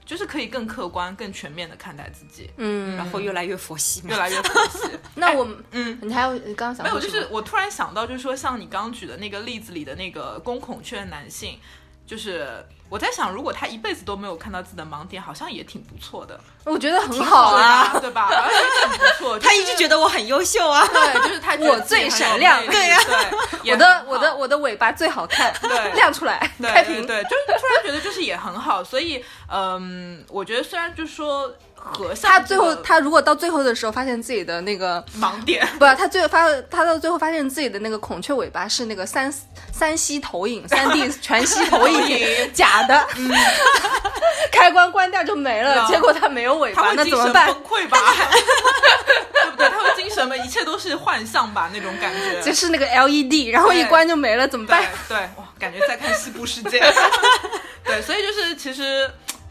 [0.05, 4.15] 就是可以更客观、更全面的看待自己，嗯，然后越来越佛系越。
[4.15, 4.87] 来越佛系。
[5.15, 11.57] 那我嗯，你还有你刚刚想没有，就是我突然想到，就是说像你刚刚举的那个例子里的那个公孔雀男性，
[12.07, 17.97] 就是我在想，如果他一辈子都没有看到自己的盲点，好像也挺不错的，我觉得很好啊。
[17.99, 18.27] 对吧？
[18.27, 19.37] 好像也挺不错。
[19.41, 20.85] 他一直觉得我很优秀啊。
[20.87, 22.97] 对，就是他我最闪亮对呀
[23.63, 27.05] 对， 我的我的我的尾巴最好看，对 亮出来，对开屏。
[27.07, 31.51] 对对，就是突然觉得就是也很好，所以嗯，我觉得虽然就是说
[32.21, 35.65] 他最后他如果到最后的时候发现自己的那个盲点。
[35.79, 39.33] 不，他最后发他到最后发现自己的那个孔雀尾巴是那个三
[39.71, 43.31] 三吸投影，三 D 全息投影影假的，嗯
[44.51, 45.85] 开关关掉就没了。
[45.85, 47.47] 嗯结果他没有尾巴，那怎么办？
[47.47, 47.97] 崩溃吧？
[49.41, 49.69] 对不对？
[49.69, 50.35] 他会精神吧？
[50.35, 51.69] 一切都是幻象吧？
[51.73, 52.41] 那种感觉。
[52.41, 54.83] 就是那个 LED，然后一关就没了，怎么对办？
[55.07, 56.79] 对，哇，感觉在看西部世界。
[57.85, 59.09] 对，所以就是其实。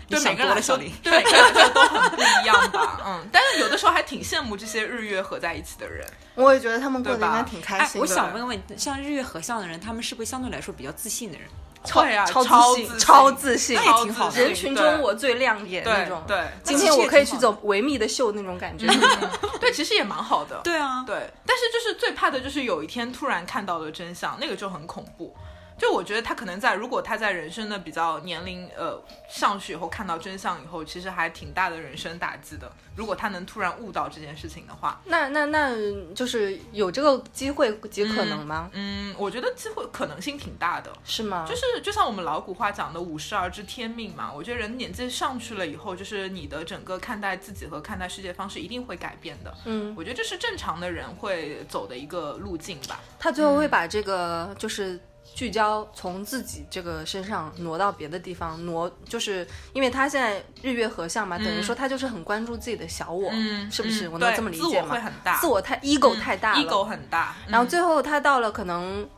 [0.09, 8.01] 对每个人来说，多了小林对每个人来说都很不一样吧，嗯，但是有的时候还挺羡慕这些日月合在一起的人，我也觉得他们过得应该挺开哎，心的。
[8.01, 11.49] 我想问问，像日月合相的人，他们是不是相对来说比较自信的人？
[11.87, 16.25] 会啊，超超自信，信，超自信，那也挺好的人群中我最亮眼那种。
[16.27, 18.87] 对对今天我可以去走维密的秀那种感觉。
[19.61, 25.37] 对，其实也蛮好的，对啊，对，但是就是最怕的就是有一天突然看到了真相，那个就很恐怖。
[25.85, 32.73] 就我觉得他可能在，如果他在人生的比较年龄呃上去以后看到真相以后，其实还挺大的人生打击的。
[32.97, 35.77] 如果他能突然悟到这件事情的话，那那那
[36.15, 38.71] 就是有这个机会及可能吗？
[38.73, 40.91] 嗯，我觉得机会可能性挺大的。
[41.05, 41.45] 是吗？
[41.47, 49.55] 就是就像我们老古话讲的“五十而知天命”嘛，我觉得人年纪上去了以后，就是你的整个看待自己和看待世界方式一定会改变的。
[49.67, 53.01] 嗯，我觉得这是正常的人会走的一个路径吧。
[53.19, 54.99] 他最后会把这个就是。
[55.35, 64.07] 聚焦从自己这个身上挪到别的地方，挪就是因为他现在日月合相嘛，等于说他就是很关注自己的小我，嗯，是不是？
[64.09, 64.87] 嗯我能这么理解吗？
[64.89, 67.35] 自我会很大，自我太 ego 太大了，ego 很大。
[67.49, 69.09] 然后嗯最后他到了可能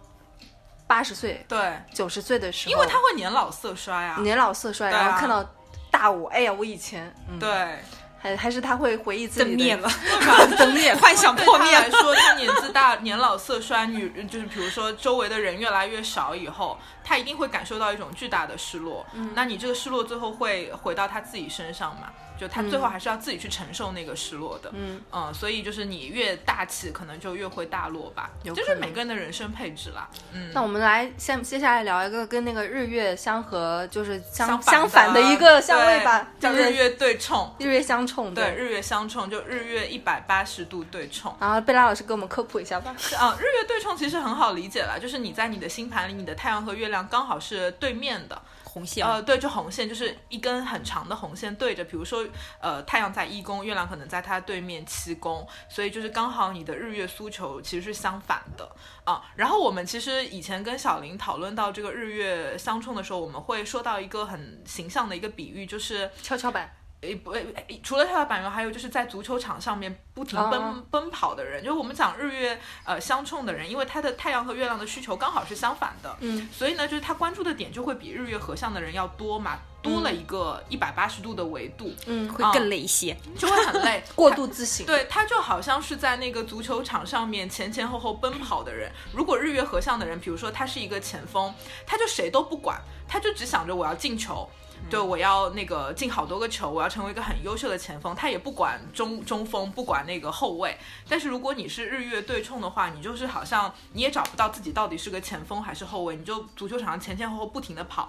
[0.86, 4.18] 八十岁、对，九十岁的时候，因为他会年老色衰啊。
[4.22, 5.44] 年老色衰，啊然后看到
[5.90, 7.78] 大我，哎呀，我以前，嗯，对，
[8.26, 9.88] 还还是他会回忆自己的灯灭了，
[10.58, 19.06] 灯灭，幻想破灭来说，他年纪大、 年老色衰，女就是比如说周围的人越来越少以后，他一定会感受到一种巨大的失落。
[19.12, 22.08] 嗯，那你这个失落最后会回到他自己身上嘛？
[22.38, 24.70] 就他最后还是要自己去承受那个失落的。
[24.74, 28.30] 嗯嗯所以就是你越大气，可能就越会大落吧。
[28.44, 30.08] 就是每个人的人生配置啦。
[30.32, 37.54] 嗯，那我们来先接下来聊一个跟那个日月相合，就是相相相反的一个相位吧，叫日月对冲。
[37.58, 41.34] 日月相冲，对，日月相冲就日月一百八十度对冲。
[41.40, 42.94] 然后贝拉老师给我们科普一下吧。
[43.18, 48.40] 啊，日月对冲其实很好理解了，就是你在你的星盘里，你的太阳和月亮刚好是对面的。
[48.76, 52.22] 红线呃，对，就红线，就是一根很长的红线对着，比如说，
[52.60, 58.70] 呃，太阳在一宫，月亮可能在它对面七宫，所以就是刚好你的日月诉求其实是相反的
[59.04, 59.24] 啊。
[59.34, 66.70] 然后我们其实以前跟小林讨论到这个日月相冲的时候，我们会说到一个很形象的一个比喻，就是跷跷板，
[67.06, 67.34] 诶不，
[67.82, 83.16] 除了跳板员，还有就是在足球场上面不停奔、哦奔跑的人，就是我们讲日月呃相冲的人，因为他的太阳和月亮的需求刚好是相反的，嗯，所以呢，就是他关注的点就会比日月合相的人要多嘛，多了一个一百八十度的维度，嗯，会更累一些。
[83.38, 88.90] 就会很累， 过度自省，对他就好像是在那个足球场上面前前后后奔跑的人。
[89.12, 91.52] 如果日月合相的人，比如说他是一个前锋，
[91.86, 94.48] 他就谁都不管，他就只想着我要进球。
[94.88, 98.14] 对，我要那个进好多个球，我要成为一个很优秀的前锋。
[98.14, 100.78] 他也不管中中锋，不管那个后卫。
[101.08, 108.08] 但是如果你是日月对冲的话，你就是好像你也找不到自己到底是个前锋还是后卫，你就足球场上前前后后不停的跑。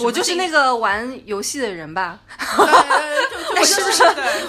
[0.00, 2.18] 我就是那个玩游戏的人吧，
[2.56, 4.04] 对对对，就是不就是。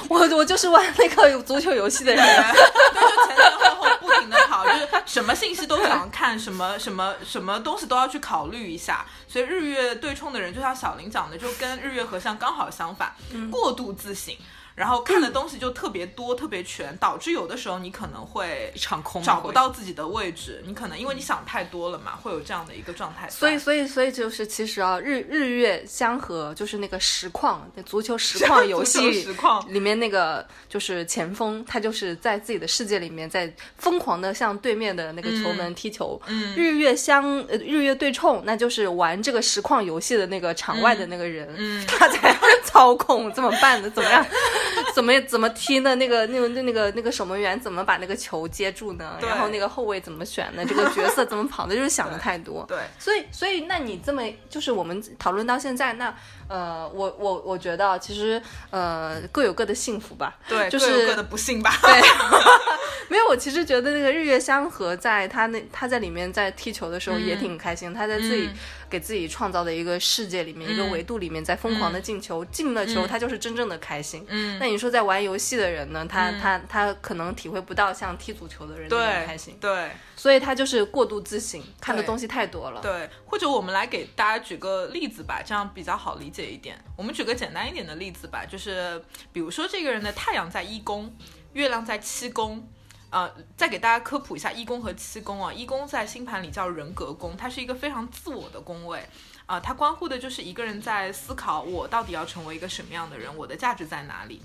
[0.09, 2.61] 我我就是玩那个足球游戏的人，对，
[3.01, 9.05] 就前前后后不停的跑，就是什么信息都想看，什么什么什么东西都要去考虑一下。
[9.27, 13.13] 所以日月对冲的人，就像小林讲的，就跟日月合相刚好相反，
[13.51, 14.33] 过度自省。
[14.79, 23.29] 然后看的东西就特别多、特别全，导致有的时候你可能会一场空找不到自己的位置，你可能因为你想太多了嘛，会有这样的一个状态。
[23.29, 29.61] 所以所以所以就是其实啊，日日月相合就是那个实况，那足球实况游戏 实况。
[29.67, 36.17] 里面那个就是前锋，他就是在自己的世界里面在疯狂的向对面的那个球门踢球。
[36.27, 36.55] 嗯。
[36.55, 41.85] 日月相呃日月对冲，那就是玩这个实况游戏的那个场外的那个人，嗯。
[41.85, 42.33] 他在
[42.63, 43.89] 操控怎么办呢？
[43.89, 44.25] 怎么样？
[44.93, 45.95] 怎么怎么踢呢？
[45.95, 49.17] 那个那个那个那个守门员怎么把那个球接住呢？
[49.21, 50.65] 然后那个后卫怎么选呢？
[50.65, 51.75] 这个角色怎么跑的？
[51.75, 52.65] 就是想的太多。
[52.69, 56.13] 对，所以，所以，那你这么就是我们讨论到现在，那
[56.49, 60.37] 呃，我我我觉得其实呃各有各的幸福吧。
[60.47, 61.71] 对，就是各有各的不幸吧。
[61.81, 62.01] 对，
[63.07, 68.57] 没有，我其实觉得那个日月相合，在他那他在里面在踢球的时候也挺开心，他在自己嗯
[68.89, 74.25] 给自己创造的一个世界里面、一个嗯维度里面，在疯狂的进球，进了球，他就是真正的开心。
[74.27, 76.05] 嗯那你说在玩游戏的人呢？
[76.09, 82.81] 他、他他可能体会不到像踢足球的人那么开心，对所以他就是过度自省，看的东西太多了。
[82.81, 86.77] 对，或者我们来给大家举个例子吧，这样比较好理解一点。
[86.95, 91.15] 我们举个简单一点的例子吧，就是比如说这个人的太阳在一宫，
[91.53, 92.67] 月亮在七宫。
[93.11, 99.03] 呃，再给大家科普一下一宫和七宫啊，一宫在星盘里叫人格宫，它是一个非常自我的宫位
[99.47, 104.39] 啊、它关乎的就是一个人在思考我到底要成为一个什么样的人，我的价值在哪里。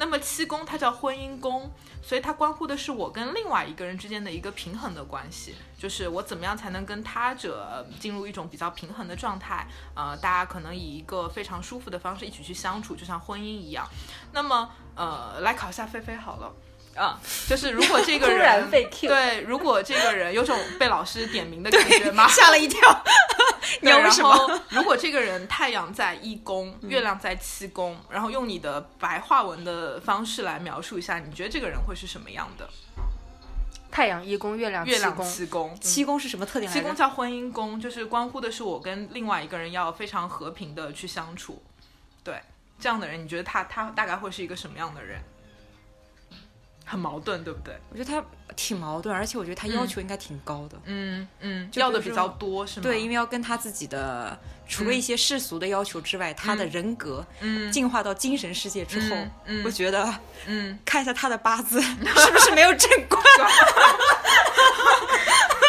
[0.00, 1.70] 那么七宫它叫婚姻宫，
[2.02, 13.86] 所以它关乎的是我跟另外一个人之间的一个平衡的关系，就是我怎么样才能跟他者进入一种比较平衡的状态，呃，大家可能以一个非常舒服的方式一起去相处，就像婚姻一样。
[14.32, 16.50] 那么，呃，来考一下菲菲好了。
[17.00, 22.28] 啊，就是如果这个 突然人对，如果这个人有种被老师点名的感觉吗？
[22.28, 22.80] 吓了一跳。
[23.80, 24.28] 你对，要为什么？
[24.28, 32.68] 然后如果这个人太阳在一宫，月亮在七宫，然后用你的白话文的方式来描述一下，你觉得这个人会是什么样的？
[33.90, 35.16] 太阳一宫，月亮月亮。
[35.22, 36.70] 七宫，七宫是什么特点？
[36.70, 41.62] 七宫叫婚姻宫，就是关乎的是我跟另外一个人要非常和平的去相处。
[42.22, 42.40] 对，
[42.78, 45.20] 这样的人，你觉得他他大概会是一个什么样的人？
[46.90, 47.72] 很矛盾，对不对？
[47.90, 48.20] 我觉得他
[48.56, 50.76] 挺矛盾，而且我觉得他要求应该挺高的。
[50.86, 52.82] 嗯嗯，要的比较多是吗？
[52.82, 54.36] 对，因为要跟他自己的
[54.66, 60.12] 除了一些世俗的要求之外，他的人格嗯进化到精神世界之后，嗯嗯我觉得
[60.46, 61.94] 嗯，看一下他的八字是
[62.32, 63.22] 不是没有正官。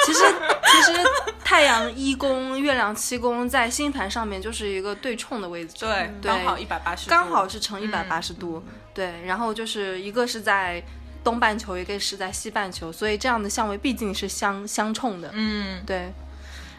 [0.04, 0.24] 其实
[0.66, 1.00] 其实
[1.44, 8.64] 太阳一宫、月亮七宫在星盘上面就是一个对冲的位置，对，对刚好一百八十，刚好是成一百八嗯十度。
[8.94, 10.84] 对，然后就是一个是在
[11.24, 15.30] 东半球，一个是在西半球，所以这样的相位毕竟是相相冲的。
[15.34, 16.12] 嗯对，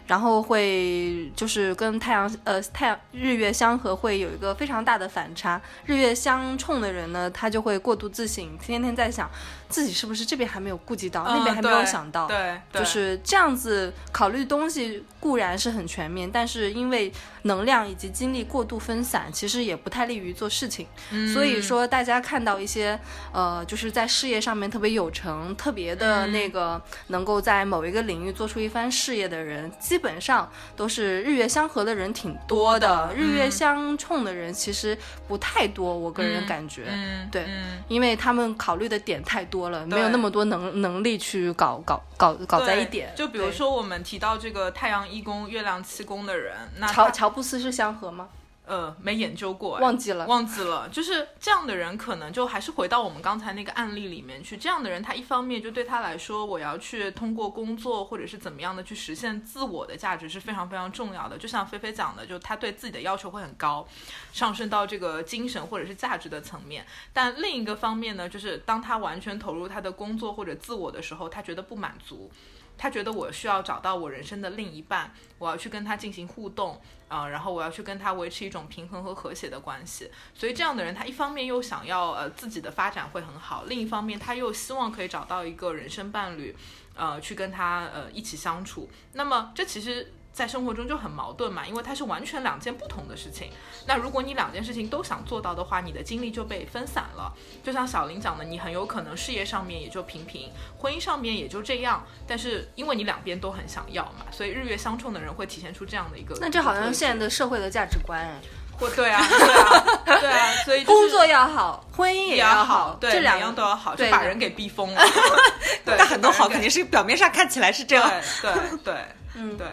[0.07, 5.61] 然后会就是跟太阳呃太阳日月相合会有一个非常大的反差。
[5.87, 9.31] 日月相冲的人呢，他就会过度自省，天天在想
[9.69, 12.27] 自己是不是这边还没有顾及到，那边还没有想到。
[12.27, 17.13] 对，对就是这样子考虑东西固然是很全面，但是因为
[17.43, 20.87] 能量以及精力过度分散，其实也不太利于做事情。
[21.11, 22.99] 嗯所以说，大家看到一些
[23.33, 36.85] 呃，就是在事业上面特别有成、特别的嗯那个能够在某一个领域做出一番事业的人，基本上都是日月相合的人挺多的，日月嗯相冲的人其实不太多，我个人感觉。
[36.89, 43.13] 嗯对嗯因为他们考虑的点太多了，没有那么多能能力去搞搞搞搞在一点。
[43.17, 48.29] 就比如说我们提到这个太阳一宫、月亮七宫的人，那乔乔布斯是相合吗？
[48.65, 50.27] 呃没研究过，哎忘记了。
[50.27, 54.57] 忘记了，就是这样的人，可能就还是回到我们刚才那个案例里面去。
[54.57, 61.37] 这样的人，他一方面就对他来说，我要去通过工作或者是怎么样的去实现自我的价值是非常非常重要的。
[61.37, 63.87] 就像菲菲讲的，就他对自己的要求会很高，
[64.33, 66.87] 上升到这个精神或者是价值的层面。
[67.13, 72.31] 但另一个方面呢，就是当他完全投入他的工作或者自我的时候，他觉得不满足。
[72.79, 80.09] 他觉得我需要找到我人生的另一半，我要去跟他进行互动，啊、然后我要去跟他维持一种平衡和和谐的关系。
[80.35, 86.55] 所以这样的人，他一方面又想要呃自己的发展会很好，另一方面他又希望可以找到一个人生伴侣，
[86.95, 88.89] 呃，去跟他呃一起相处。
[89.15, 90.13] 那么这其实。
[90.33, 93.51] 在生活中就很矛盾嘛，因为它是完全两件不同的事情。
[93.87, 97.33] 那如果你两件事情都想做到的话，你的精力就被分散了。
[97.63, 102.05] 就像小林讲的，你很有可能事业上面也就平平，婚姻上面也就这样。
[102.27, 106.37] 但是因为你两边都很想要嘛，所以日月相冲的人会体现出这样的一个。
[106.41, 108.41] 那这好像现在的社会的价值观哎，
[108.79, 115.03] 或对啊，对啊，对啊，所以、就是、工作要好，婚姻也要好，对，这两两样都要好，就把人给逼疯了。
[115.85, 118.11] 对，但很多好肯定是表面上看起来是这样。
[118.41, 118.95] 对对对，
[119.35, 119.67] 嗯对，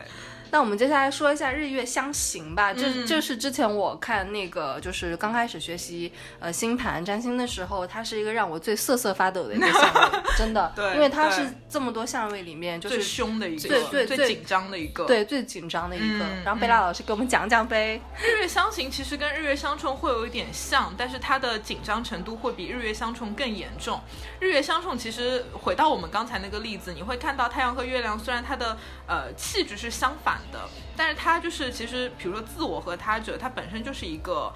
[0.51, 2.73] 那我们接下来说一下日月相刑吧。
[2.73, 16.25] 这、嗯这是之前我看那个，就是刚开始学习呃星盘占星的时候，它是一个让我最瑟瑟发抖的一个相位， 真的，对因为它是这么多相位里面就是最是凶的一个，对对最最紧张的一个。，对最紧张的一个。
[16.25, 17.99] 嗯然后贝拉老师给我们讲讲呗。
[18.21, 23.99] 日月相刑其实跟日月相冲会有一点像，但是它的紧张程度会比日月相冲更严重。
[24.39, 34.53] 日月相冲其实回到我们刚才那个例子，你会看到太阳和月亮虽然它的呃气质是相反的，但是它就是其实比如说自我和他者，它本身就是一个。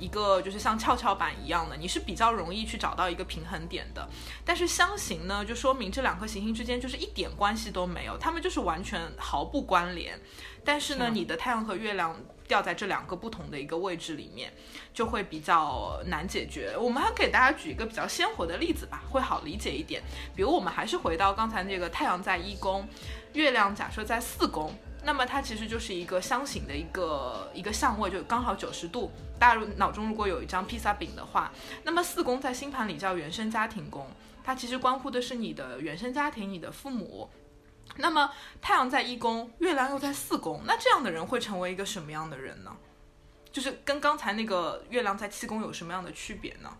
[0.00, 4.08] 一个就是像跷跷板一样的，你是比较容易去找到一个平衡点的。
[4.44, 10.16] 但是相形呢，就说明这两颗行星之间就是一点关系都没有，它们就是完全毫不关联。
[10.64, 12.14] 但是呢，你的太阳和月亮
[12.46, 14.52] 掉在这两个不同的一个位置里面，
[14.94, 16.76] 就会比较难解决。
[16.78, 20.00] 我们还给大家举一个比较鲜活的例子吧，会好理解一点。
[20.36, 22.86] 比如我们还是回到刚才那个太阳在一宫，
[23.32, 24.72] 月亮假设在四宫。
[25.04, 29.10] 那么它其实就是一个相形的一个一个相位，就刚好九十度。
[29.38, 31.52] 大家如脑中如果有一张披萨饼的话，
[31.84, 34.06] 那么四宫在星盘里叫原生家庭宫，
[34.42, 37.30] 它其实关乎的是你的原生家庭、你的父母。
[37.96, 38.30] 那么
[38.60, 42.76] 太阳在一宫，月亮又在四宫，那这样的人会成为一个什么样的人呢？
[43.50, 46.76] 就是跟刚才那个月亮在七宫有什么样的区别呢？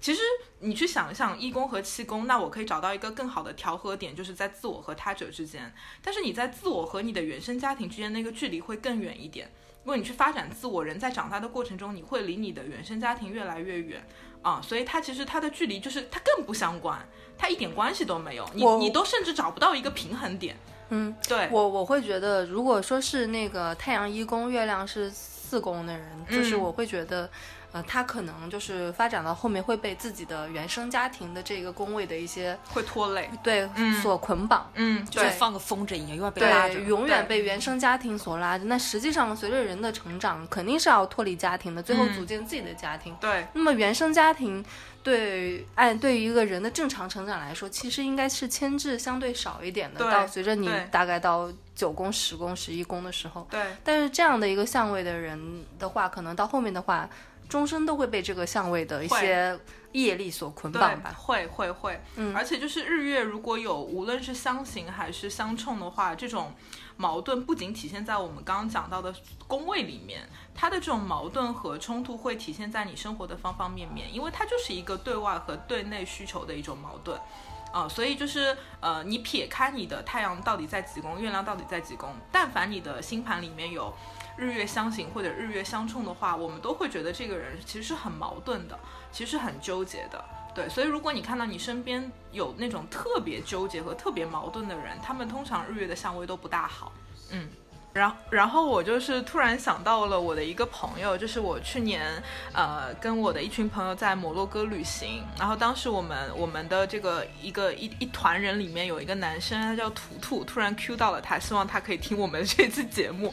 [0.00, 0.20] 其实
[0.60, 5.72] 你去想一想一宫和七宫，那我可以找到一个更好的调和点，就是在自我和他者之间。
[6.02, 9.50] 但是你在自我和你的原生家庭之间那个距离会更远一点，
[9.82, 14.06] 如果你去发展自我，人在长大的过程中，你会离你的原生家庭越来越远
[14.42, 16.98] 啊，所以它其实它的距离就是它更不相关，
[17.38, 20.56] 它一点关系都没有，你你都甚至找不到一个平衡点。
[20.90, 27.28] 嗯，对，我我会觉得，如果说是那个太阳一宫，月亮是四宫的人，就是嗯我会觉得，
[27.72, 33.30] 呃，他可能就是发展到后面会被自己的原生家庭的这个宫位的一些会拖累。
[33.42, 34.70] 对、嗯所捆绑。
[34.74, 36.80] 嗯，就是对，放个风筝一样，永远被拉着，。
[36.80, 38.64] 永远被原生家庭所拉着。
[38.64, 43.14] 那实际上，随着人的成长，肯定是要脱离家庭的，最后嗯组建自己的家庭。
[43.20, 44.64] 对，那么原生家庭
[45.02, 50.10] 对按对于一个人的正常成长来说，其实应该是牵制相对少一点的。
[50.10, 57.08] 到随着你大概到九宫、十宫、十一宫的时候，对，但是这样的一个相位的人的话，可能到后面的话，
[57.48, 59.58] 终身都会被这个相位的一些
[59.92, 66.54] 业力所捆绑吧。，会会会，嗯而且就是日月如果有无论是相刑还是相冲的话，这种
[66.96, 69.14] 矛盾不仅体现在我们刚刚讲到的
[69.46, 77.18] 宫位里面，它的这种矛盾和冲突会体现在你生活的方方面面，因为它就是一个对外和对内需求的一种矛盾。
[77.72, 83.94] 啊、所以就是呃，你撇开你的太阳到底在几宫，月亮到底在几宫，但凡你的星盘里面有
[84.36, 88.78] 日月相刑或者日月相冲的话，我们都会觉得这个人其实是很矛盾的，
[89.10, 90.24] 其实很纠结的。
[90.54, 96.92] 对，所以如果你看到你身边有那种特别纠结和特别矛盾的人，他们通常日月的相位都不大好。
[97.30, 97.48] 嗯。
[97.96, 102.22] 然然后我就是突然想到了我的一个朋友，就是我去年
[102.52, 113.32] 呃跟我的一群朋友在摩洛哥旅行，然后当时我们我们的这个一个一一团人里面有一个男生，他叫图图，突然 Q 到了他，希望他可以听我们这次节目。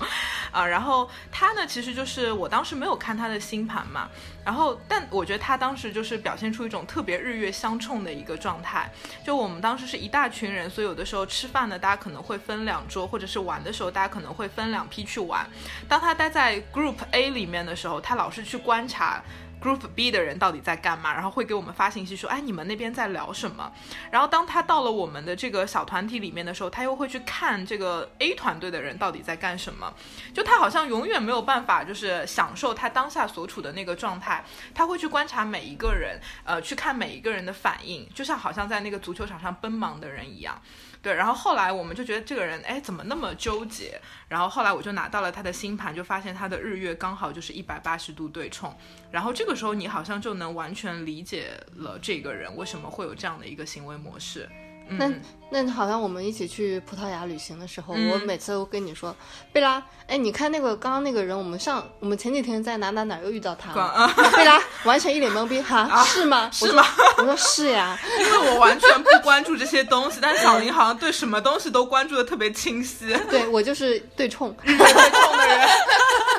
[0.52, 4.08] 啊、然后他呢其实就是我当时没有看他的星盘嘛，
[4.46, 8.90] 然后但我觉得他当时就是表现出一种特别日月相冲的一个状态，
[9.26, 15.46] 就我们当时是一大群人，所以有的时候吃饭呢，大家可能会分两桌，或者是玩的时候，大家可能会分两批去玩。
[15.90, 19.22] 当他待在 Group A 里面的时候，他老是去观察。
[19.64, 21.14] Group B 的人到底在干嘛？
[21.14, 23.72] 然后会给我们发信息说：“哎，你们那边在聊什么？”
[24.12, 29.94] 然后当他到了我们的这个小团体里面的时候，他又会去看这个 A 团队的人到底在干什么。
[30.34, 34.44] 就他好像永远没有办法，就是享受他当下所处的那个状态。
[34.76, 40.62] 他会去观察每一个人，呃，去看每一个人的反应，就像好像在那个足球场上奔忙的人一样。
[41.04, 44.00] 对，然后后来我们就觉得这个人，哎，怎么那么纠结？
[44.30, 48.74] 然后后来我就拿到了他的星盘，就发现他的日月刚好就是一百八十度对冲。
[49.12, 54.50] 然后这个时候你好像就能完全理解了这个人为什么会有这样的一个行为模式。
[54.90, 59.16] 那嗯，那好像我们一起去葡萄牙旅行的时候，嗯我每次都跟你说，
[59.52, 63.82] 贝拉，哎，你看那个刚刚那个人，我们上我们前几天在哪哪哪又遇到他了。
[63.94, 66.50] 啊，贝拉完全一脸懵逼，哈，是吗？
[66.52, 66.86] 是吗？
[67.18, 73.16] 我说我说是呀，因为我完全不关注这些东西，但小林 好像对什么东西都关注的特别清晰。
[73.30, 74.56] 对我就是对冲。
[74.66, 75.68] 对冲的人，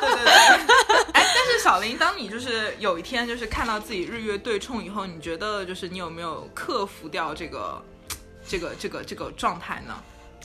[0.00, 0.32] 对对对。
[1.12, 7.82] 哎，但是小林，当你就是有一天就是看到自己日月对冲以后，你觉得就是你有没有克服掉这个
[8.46, 9.94] 这个这个这个状态呢？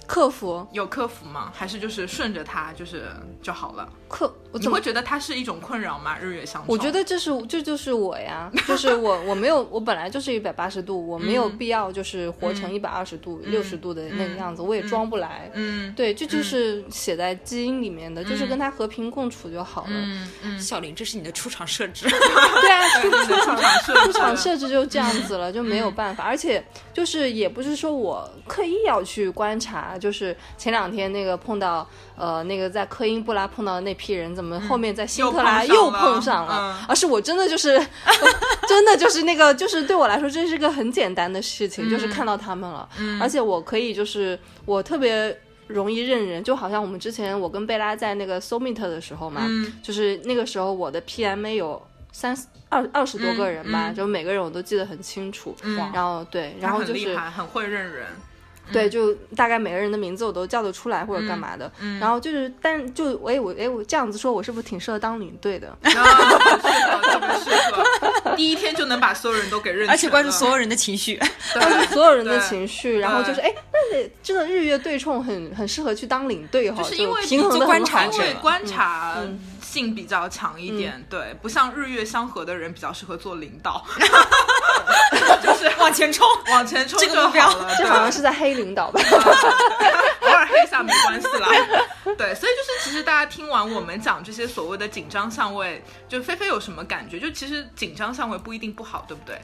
[0.07, 1.51] 克服有克服吗？
[1.55, 3.11] 还是就是顺着他就是
[3.43, 3.87] 就好了？
[4.09, 6.17] 克，我怎么你会觉得它是一种困扰吗？
[6.19, 6.65] 日月相冲？
[6.67, 15.49] 我觉得这是这就是我呀，就是我我没有我本来就是一百八十度，我没有嗯必要就是活成一百二十度、六十度的那个样子，我也装不来。
[15.53, 19.89] 嗯对，这就是写在基因里面的，就是嗯跟他和平共处就好了。
[19.91, 22.07] 嗯嗯，小林，这是你的出场设置。
[22.09, 26.23] 对啊， 出场场设出场设置就这样子了，就没有办法。
[26.23, 37.79] 而且就是也不是说我刻意要去观察，就是前两天那个碰到呃那个在科因布拉碰到那批人，怎么后面在辛特拉又又碰上了而是我真的就是
[38.67, 42.87] 真的就是那个就是对我来说这是个很简单的事情，就是看到他们了，
[43.21, 45.37] 而且我可以就是我特别。
[45.69, 49.71] 容易认人，就好像我们之前我跟贝拉在那个 So Meet 的时候嘛，嗯。
[49.83, 51.79] 就是那个时候我的 PMA 有
[52.11, 52.35] 三
[52.69, 53.95] 二二十多个人吧，嗯嗯。
[53.95, 55.55] 就每个人我都记得很清楚。
[55.61, 55.77] 嗯。
[55.93, 58.07] 然后对，然后就是很会认人。
[58.71, 61.71] 对，就大概每个人的名字我都叫得出来或者干嘛的。
[61.79, 65.67] 嗯然后就是，但就哎我哎我这样子说，我是不是挺适合当领队的？
[65.81, 68.35] 啊，很适合，特别适合。
[68.35, 71.19] 第一天就能把所有人都给认而且关注所有人的情绪。
[71.53, 79.39] 关注所有人的情绪，然后就是哎，那得这个日月对冲很很适合去当领队哈，就是因为平衡的观察者观察嗯
[79.69, 83.85] 性比较强一点，对，不像日月相合的人比较适合做领导，
[85.43, 87.75] 就是 往前冲，往前冲就这个目标好了。
[87.77, 88.99] 这好像是在黑领导吧？
[90.21, 91.47] 偶尔黑一下没关系啦。
[92.17, 97.19] 对，所以就是其实大家听完我们讲这些所谓的紧张相位，就菲菲有什么感觉？
[97.19, 99.39] 就其实紧张相位不一定不好，对不对？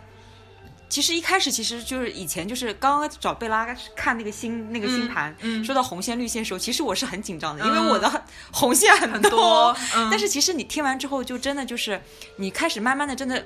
[0.87, 10.07] 其实一开始其实就是以前就是刚刚找贝拉看那个星那个星盘，嗯说到红线绿线的时候，其实我是很紧张的，嗯因为我的红线很很多嗯。
[10.09, 12.01] 但是其实你听完之后，就真的就是
[12.37, 13.45] 你开始慢慢的真的。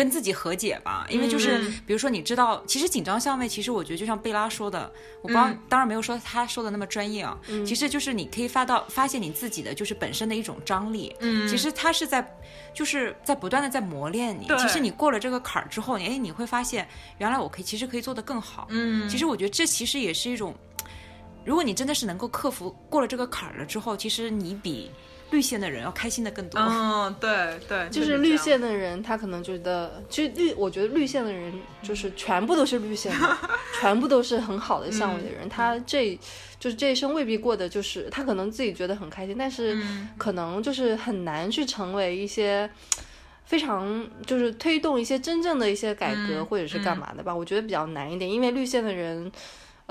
[0.00, 1.74] 呃跟自己和解吧，因为就是嗯。
[1.86, 4.90] 比如说你知道，其实紧张相位，其实我觉得就像贝拉说的，
[5.22, 5.58] 我刚、嗯。
[5.68, 11.46] 当然没有说他说的那么专业啊，其实就是你可以发到发现你自己的就是本身的一种张力，嗯。
[11.46, 12.26] 其实它是在
[12.72, 14.56] 就是在不断的在磨练你，对。
[14.56, 16.88] 其实你过了这个坎儿之后，你哎你会发现
[17.18, 19.06] 原来我可以其实可以做得更好，嗯。
[19.08, 20.54] 其实我觉得这其实也是一种，
[21.44, 24.90] 如果你真的是能够克服过了这个坎儿了之后，其实你比
[25.30, 26.60] 绿线的人要开心的更多。
[26.60, 31.52] 嗯，对对， 就是绿线的人，他可能觉得，其实绿，我觉得绿线的人
[31.82, 33.38] 就是全部都是绿线的，
[33.80, 35.48] 全部都是很好的相位的人。
[35.48, 36.18] 他这
[36.58, 39.80] 就是这一生未必过得就是他可能自己觉得很开心，但是
[40.18, 42.68] 可能就是很难去成为一些
[43.44, 47.34] 非常就是推动一些真正的一些改革嗯或者是干嘛的吧。
[47.34, 49.30] 我觉得比较难一点，因为绿线的人，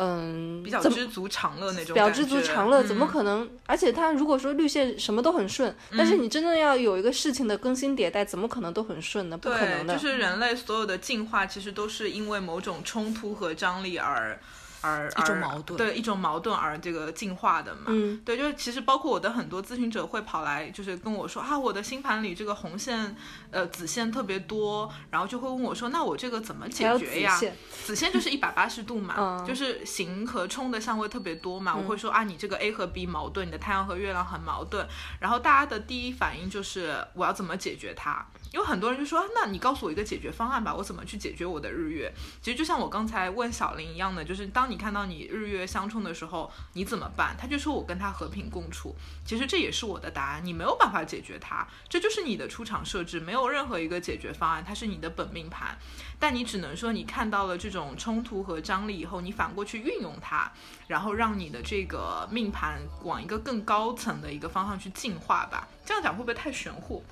[0.01, 3.49] 嗯，比较知足常乐那种比较知足常乐，怎么嗯可能？
[3.65, 9.37] 而且他如果说绿线什么都很顺，但是你真的要有一个事情的更新迭代，怎么可能都很顺呢？
[9.37, 9.93] 不可能，的。
[9.93, 14.39] 就是人类所有的进化，其实都是因为某种冲突和张力而
[14.81, 17.83] 而一种而矛盾对一种矛盾而这个进化的嘛。
[17.87, 23.15] 嗯，对，就是其实包括我的很多咨询者会跑来，就是跟我说啊，我的星盘里这个红线
[23.51, 27.39] 呃子线特别多，然后就会问我说，那我这个怎么解决呀？
[27.85, 31.75] 子线，就是一百八十度嘛，嗯就是行和冲的相位特别多嘛。
[31.75, 34.87] 我会说啊，你这个 A 和 B 矛盾，你的太阳和月亮很矛盾。
[35.19, 38.25] 然后大家的第一反应就是我要怎么解决它？
[38.51, 42.11] 因为很多人就说，啊那你告诉我一个解决方案吧，我怎么去解决我的日月？
[42.41, 47.35] 其实就像我刚才问小林一样的，就是当你看到你日月相冲的时候，你怎么办？
[47.39, 48.95] 他就说我跟他和平共处。
[49.25, 55.77] 其实这也是我的答案，你没有办法解决它，这就是你的出场设置，没有任何一个解决方案，它是你的本命盘。
[56.19, 60.51] 但你只能说你看到了这种冲突和张力以后，你反过去运用它，
[60.87, 65.67] 然后让你的这个命盘往一个更高层的一个方向去进化吧。
[65.85, 67.03] 这样讲会不会太玄乎？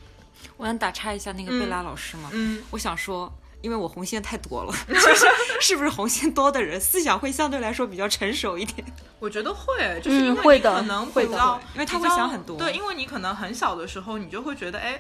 [0.58, 3.32] 我想打岔一下那个贝拉老师嘛，嗯，我想说。
[3.62, 5.26] 因为我红线太多了， 就是
[5.62, 8.86] 是不是红线多的人思想会相对来说比较成熟一点？
[9.20, 15.00] 我觉得会，就是因为嗯会的你可能会较，因为他会想很多对，因为你可能很小的时候，你就会觉得，哎。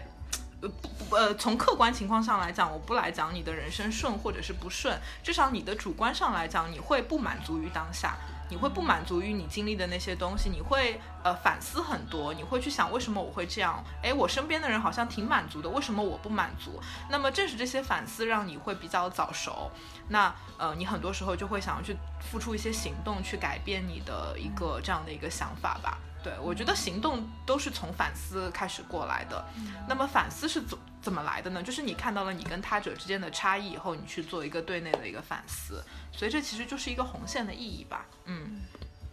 [0.59, 8.17] 呃不不呃，从客观情况上来讲，我不来讲你的人生顺或者是不顺，至少你的主观上来讲，你会不满足于当下，
[8.49, 13.83] 你会不满足于你经历的那些东西，你会呃反思很多，你会去想为什么我会这样？
[14.01, 16.79] 哎，我身边的人好像挺满足的，为什么我不满足？
[17.09, 19.71] 那么正是这些反思让你会比较早熟，
[20.07, 25.97] 那呃，你很多时候就会想要去付出一些行动，去改变你的一个这样的一个想法吧。
[26.23, 29.45] 对我觉得行动都是从反思开始过来的。
[29.87, 30.77] 那么反思是怎
[31.07, 31.63] 怎么来的呢？
[31.63, 35.81] 就是你看到了你跟他者之间的差异以后，你去做一个对内的一个反思，
[36.11, 38.05] 所以这其实就是一个红线的意义吧。
[38.25, 38.59] 嗯。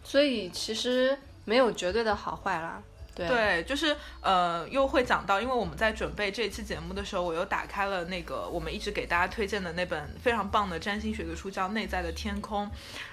[0.03, 2.83] 所以其实没有绝对的好坏啦。
[3.15, 12.67] 对，对，就是呃，又会讲到，因为我们在准备这期节目的时候，我又打开了那个我们一直给大家推荐的那本非常棒的占星学的书，叫《内在的天空》，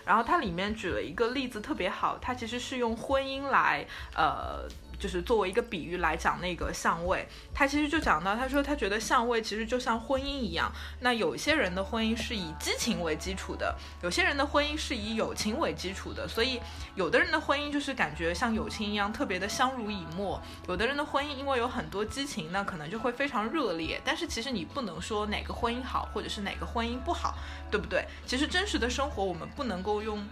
[0.04, 4.68] 然后它里面举了一个例子特别好，它其实是用婚姻来呃。
[5.02, 16.60] 就是作为一个比喻来讲那个相位，他其实就讲到，他说他觉得相位其实就像婚姻一样，那有些人的婚姻是以激情为基础的，有些人的婚姻是以友情为基础的，所以
[16.94, 24.00] 有的人的婚姻就是感觉像友情一样特别的相濡以沫，有的人的婚姻因为有很多激情，那可能就会非常热烈。
[24.04, 27.34] 但是其实你不能说哪个婚姻好，或者是哪个婚姻不好，
[27.72, 28.06] 对不对？
[28.24, 30.24] 其实真实的生活我们不能够用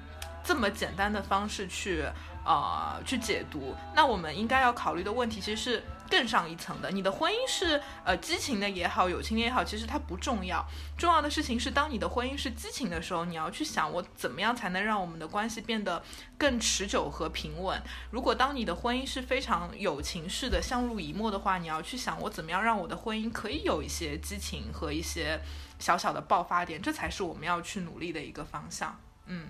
[0.43, 2.05] 这么简单的方式去
[2.45, 3.75] 呃去解读。
[3.95, 6.91] 那我们应该要考虑的问题其实是更上一层的。
[6.91, 10.65] 你的婚姻是呃激情的也好，友情的也好，其实它不重要。
[10.99, 16.03] 重要的事情是，当你的婚姻是激情的时候，你要去想我怎么样才能让我们的关系变得
[16.37, 17.81] 更持久和平稳。
[18.11, 25.41] 如果当你的婚姻是非常友情式的、相濡以沫的话，你要去想我怎么样让我的婚姻可以有一些激情和一些
[25.79, 28.99] 小小的爆发点，这才是我们要去努力的一个方向。
[29.27, 29.49] 嗯，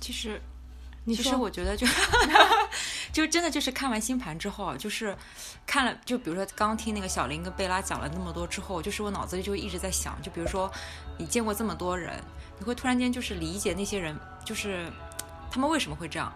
[0.00, 0.40] 其实，
[1.06, 1.86] 其实我觉得就
[3.12, 5.16] 就真的就是看完星盘之后啊，就是
[5.66, 10.70] 看了，就比如说刚听那个小林跟贝拉讲了那么多之后，就是我脑子里就一直在想，就比如说
[11.16, 12.22] 你见过这么多人，
[12.58, 14.90] 你会突然间就是理解那些人，就是
[15.50, 16.32] 他们为什么会这样，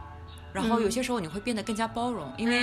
[0.53, 2.63] 然后有些时候你会变得更加包容，因为。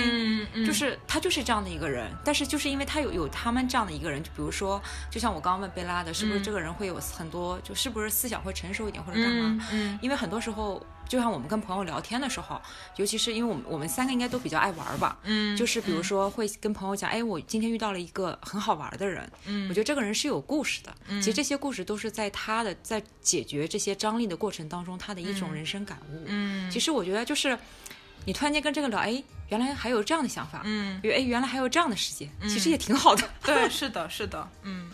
[0.64, 4.80] 就是他就是这样的一个人，但是就是因为他有有他们这样的一个人，就比如说，
[5.10, 9.66] 就像我刚刚问贝拉的，是不是嗯这个人会有很多，就是不是思想会成熟一点或者干嘛？
[10.00, 12.62] 因为很多时候，就像我们跟朋友聊天的时候，
[12.94, 19.68] 尤其是因为我们我们三个应该都比较爱玩吧，嗯，就是比如说会跟朋友讲，哎，我今天遇到了一个很好玩的人，嗯。
[19.68, 20.94] 我觉得这个人是有故事的。
[21.08, 21.20] 嗯。
[21.20, 26.22] 其实这些故事都是在他的在解决这些张力的过程当中，他的一种人生感悟。
[26.26, 26.70] 嗯。
[26.70, 27.58] 其实我觉得就是
[28.24, 33.28] 你突然间跟这个聊，哎，原来还有这样的想法，嗯，哎，原来还有这样的世界，其实也挺好的。
[33.42, 34.88] 对，是的，是的，嗯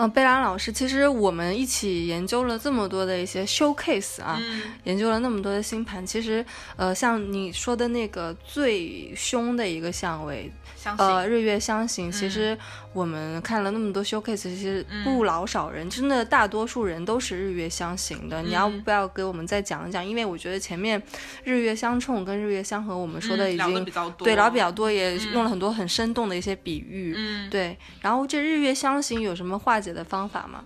[0.00, 6.44] 嗯，贝拉老师，其实我们一起研究了这么多的一些 showcase 啊，嗯研究了那么多的星盘，其实
[6.76, 12.58] 呃，像你说的那个最凶的一个相位，相、呃，日月相刑，其嗯实
[12.98, 18.42] 我们看了那么多 showcase，其实不老少人，真的大多数人都是日月相刑的。
[18.42, 20.04] 你要嗯不要给我们再讲一讲？
[20.04, 21.00] 因为我觉得前面
[21.44, 27.14] 日月相冲跟日月相合，我们说的嗯聊得已经、比较多对聊得比较多，也用了很多很生动的一些比喻。
[27.16, 30.64] 嗯，对，然后这日月相刑有什么化解的方法吗？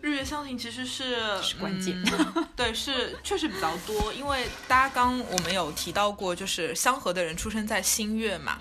[0.00, 2.00] 日月相刑其实是是关键
[2.36, 8.58] 嗯对，是确实比较多，因为大家刚我们有提到过，就是相合的人出生在新月嘛，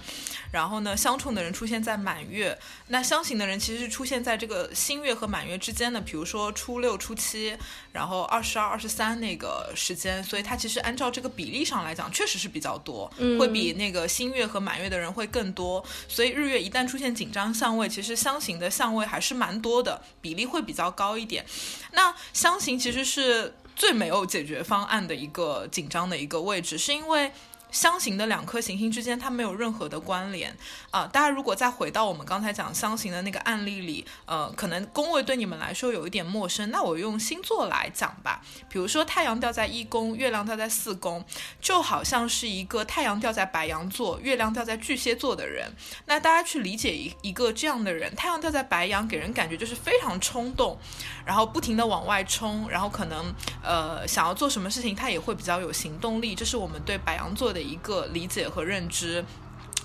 [0.52, 7.56] 然后呢，相冲的人出现在满月，那相刑的人其实是出现在这个新月和满月之间的，比如说初六、初七，
[7.91, 21.45] 然后二十二、二十三那个时间，所以它其实按照这个比例上来讲，确实是比较多，会比那个新月和满月的人会更多，所以日月一旦出现紧张相位，其实相刑的相位还是蛮多的，比例会比较高一点。
[21.91, 27.32] 那相刑其实是最没有解决方案的一个紧张的一个位置，是因为。
[27.72, 30.55] 相刑的两颗行星之间，它没有任何的关联
[30.91, 38.41] 啊、大家如果再回到我们刚才讲相刑的那个案例里，呃，可能宫位对你们来说有一点陌生，那我用星座来讲吧。
[38.70, 41.24] 比如说太阳掉在一宫，月亮掉在四宫，
[41.61, 45.72] 就好像是一个太阳掉在白羊座，月亮掉在巨蟹座的人。
[46.05, 50.78] 那大家去理解一一个这样的人，太阳掉在白羊，给人感觉就是非常冲动，
[51.26, 59.26] 然后不停的往外冲，然后可能呃想要做什么事情，他也会比较有行动力，这是我们对白羊座的一个理解和认知。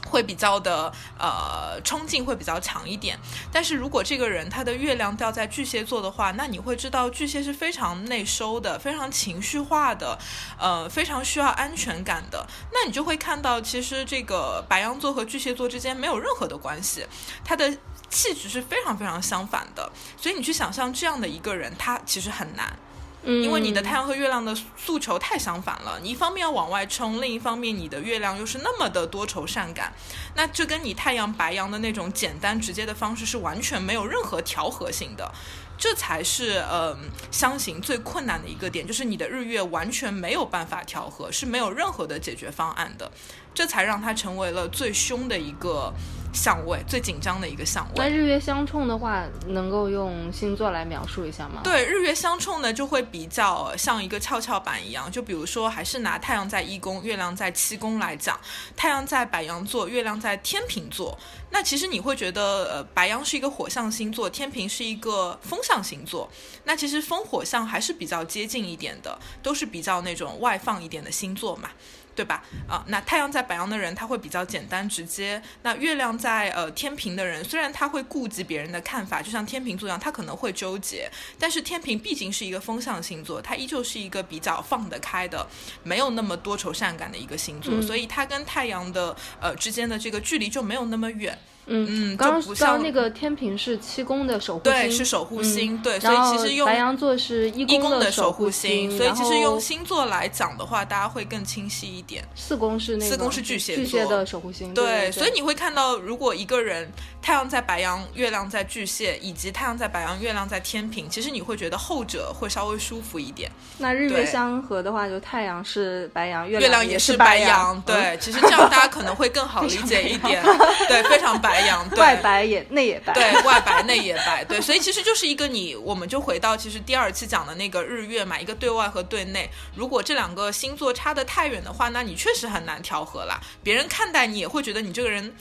[0.05, 3.16] 会比较的呃冲劲会比较强一点，
[3.53, 10.18] 但是如果这个人他的月亮掉在巨蟹座的话，那你会知道巨蟹是非常内收的，非常情绪化的，
[10.59, 12.45] 呃，非常需要安全感的。
[12.73, 17.07] 那你就会看到，其实这个白羊座和巨蟹座之间没有任何的关系，
[17.45, 17.70] 他的
[18.11, 19.91] 气质是非常非常相反的。
[20.20, 22.77] 所以你去想象这样的一个人，他其实很难。
[23.25, 29.93] 因为你的太阳和月亮的诉求太相反了，你一方面要往外冲，另一方面你的月亮又是那么的多愁善感，
[30.35, 35.33] 那这跟你太阳白羊的那种简单直接的方式是完全没有任何调和性的。
[35.79, 36.97] 这才是呃
[37.33, 43.11] 相刑最困难的一个点，就是你的日月完全没有办法调和，是没有任何的解决方案的，
[43.53, 45.93] 这才让它成为了最凶的一个
[46.33, 47.93] 相位，最紧张的一个相位。
[47.97, 55.11] 那日月相冲的话，能够用星座来描述一下吗？，对，日月相冲呢，就会比较像一个跷跷板一样。
[55.11, 58.39] 就比如说，还是拿太阳在一宫，月亮在七宫来讲，
[58.76, 61.18] 太阳在白羊座，月亮在天平座。
[61.53, 66.29] 那其实你会觉得，呃，白羊是一个火象星座，天平是一个风象星座。
[66.65, 71.71] 那其实风火象还是比较接近一点的，都是比较那种外放一点的星座嘛。
[72.15, 72.45] 对吧？
[72.69, 85.47] 啊，那太阳在白羊的人，他会比较简单直接；那月亮在呃天平的人，虽然他会顾及别人的看法，就像天平座一样，他可能会纠结，但是天平毕竟是一个风象星座，它依旧是一个比较放得开的，
[85.83, 91.39] 没有那么多愁善感的一个星座，嗯所以它跟太阳的呃之间的这个距离就没有那么远。
[91.67, 102.25] 嗯嗯刚刚就不像说到那个天平是七宫的守护星对，是守护嗯星，对，所以其实用白羊座是一一宫的守护星，所以其实用星座来讲的话，大家会更清晰一点。
[102.35, 106.91] 四宫是那个四宫是巨蟹巨蟹座的守护星，对，对，所以你会看到，如果一个人
[107.23, 113.49] 太阳在白羊，月亮在巨蟹，以及太阳在白羊，月亮在天平，其实你会觉得后者会稍微舒服一点。
[113.79, 120.43] 那日月相合的话，就太阳是白羊，月月亮也是白羊，嗯对，其实这样大家可能会更好 理解一点。
[120.89, 129.49] 对，非常白羊，对外白也内也白，对外白 内也白，对，所以其实就是一个你，我们就回到其实第二期讲的那个日月嘛，一个对外和对内。
[129.77, 133.41] 如果这两个星座差得太远的话，那你确实很难调和啦。
[133.62, 135.33] 别人看待你也会觉得你这个人。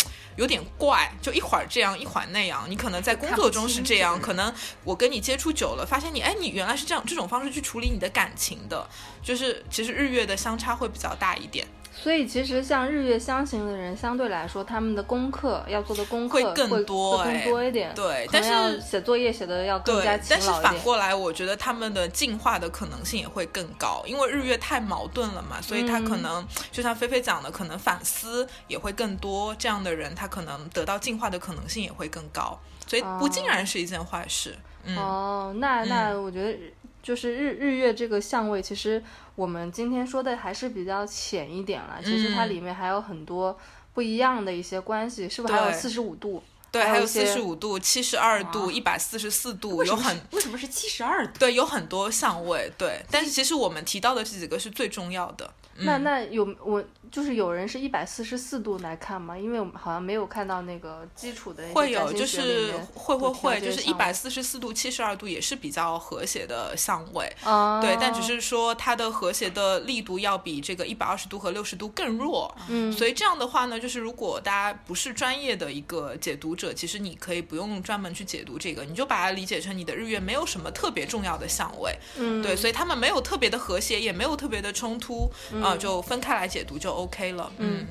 [0.41, 2.65] 有点怪，就一会儿这样，一会儿那样。
[2.67, 4.51] 你可能在工作中是这样，可能
[4.83, 8.89] 我跟你接触久了，发现你，哎，你原来是这样这种方式去处理你的感情的，
[9.23, 11.67] 就是其实日月的相差会比较大一点。
[12.01, 17.93] 所以其实像日月相行的人，相对来说他们的功课要做的功课会更多会哎更多一点。
[17.93, 20.51] 对但是写作业写的要更加，勤但是。
[20.61, 29.53] 反过来，我觉得他们的进化的可能性也会更高，因为日月太矛盾了嘛，所以他可嗯能、就像菲菲讲的，可能反思也会更多。
[29.59, 34.57] 这样的人，他可能得到进化的可能性也会更高，所以不竟然是一件坏事。
[34.83, 36.57] 嗯，哦，那那我觉得
[37.01, 39.03] 就是日日月这个相位，其实
[39.35, 41.99] 我们今天说的还是比较浅一点了。
[42.03, 43.57] 其实它嗯里面还有很多
[43.93, 46.43] 不一样的一些关系，是不是还有对四十五度？
[46.71, 51.39] 对，还有四十五度、七十二度、一百四十四度，有很为什么是七十二度？
[51.39, 52.71] 对，有很多相位。
[52.77, 55.53] 对，但是其实我们提到的这几个是最重要的。
[55.78, 59.38] 那那有我就是有人是一百四十四度来看吗？
[59.38, 67.32] 因为我们好像没有看到那个基础的会有，就是会会会，就是一百四十四度、七十二度也是比较和谐的相位。
[67.43, 72.53] 啊，对，但只是说它的和谐的力度要比这个一百二十度和六十度更弱。
[72.69, 81.97] 嗯，所以这样的话呢，就是如果大家不是专业的一个解读者，其实你可以不用专门去解读这个，你就把它理解成你的日月没有什么特别重要的相位。
[82.17, 85.32] 嗯对，所以他们没有特别的和谐，也没有特别的冲突，
[85.64, 87.51] 啊、就分开来解读就 OK 了。
[87.57, 87.86] 嗯，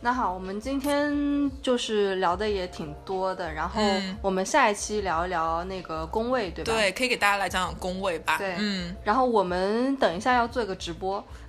[0.00, 6.72] 那好，我们今天就是聊的也挺多的，然后嗯我们下一期聊一聊那个宫位，对吧？。
[6.72, 8.36] 对，可以给大家来讲讲宫位吧。
[8.38, 11.24] 对嗯，然后我们等一下要做一个直播，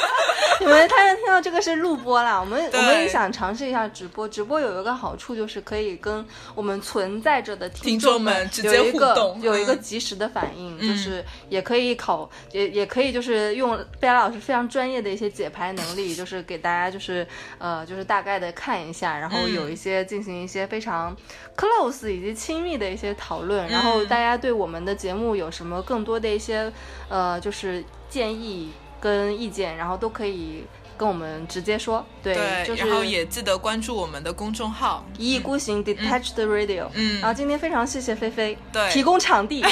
[0.60, 4.28] 你们大家听到这个是录播啦，我们我们也想尝试一下直播。
[4.28, 6.24] 直播有一个好处就是可以跟
[6.54, 10.88] 我们存在着的听众众们直接有一个互动有一个嗯及时的反应，嗯。
[10.90, 17.26] 就是也可以考，也也可以就是用贝拉老师非常专业的一些解牌能力，就是给大家就是
[17.58, 21.16] 呃就是大概的看一下，然后嗯有一些进行一些非常
[21.56, 26.70] close 以及亲密的一些讨论，然后嗯大家对我们的节目有什么更多的一些
[27.08, 28.70] 呃就是建议
[29.00, 30.64] 跟意见，然后都可以
[30.96, 35.02] 跟我们直接说，对，对，就是然后也记得关注我们的公众号。
[35.16, 37.20] 一意孤行 detached radio，嗯。
[37.20, 38.90] 然后今天非常谢谢菲菲，对。
[38.90, 39.64] 提供场地，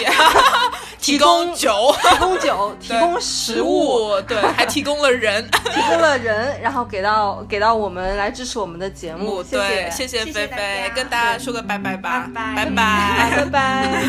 [0.99, 5.47] 提供供酒、提供酒，提供 食食物，对，还提供了人。
[5.51, 12.55] 提供了人，然后给到给到我们来支持我们的节目，谢对，谢，谢菲菲家，跟大家说个拜拜吧，拜。
[12.57, 13.31] 拜拜。
[13.37, 14.03] 拜拜。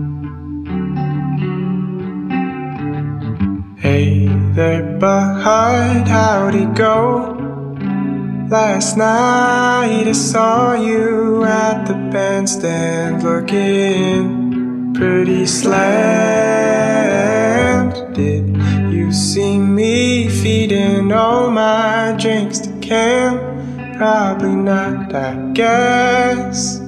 [4.60, 7.34] Hey there, behind, how'd it go?
[8.50, 15.86] Last night I saw you at the bandstand looking pretty slammed.
[18.14, 18.54] Did
[18.92, 23.38] you see me feeding all my drinks to Cam?
[23.96, 26.82] Probably not, I guess.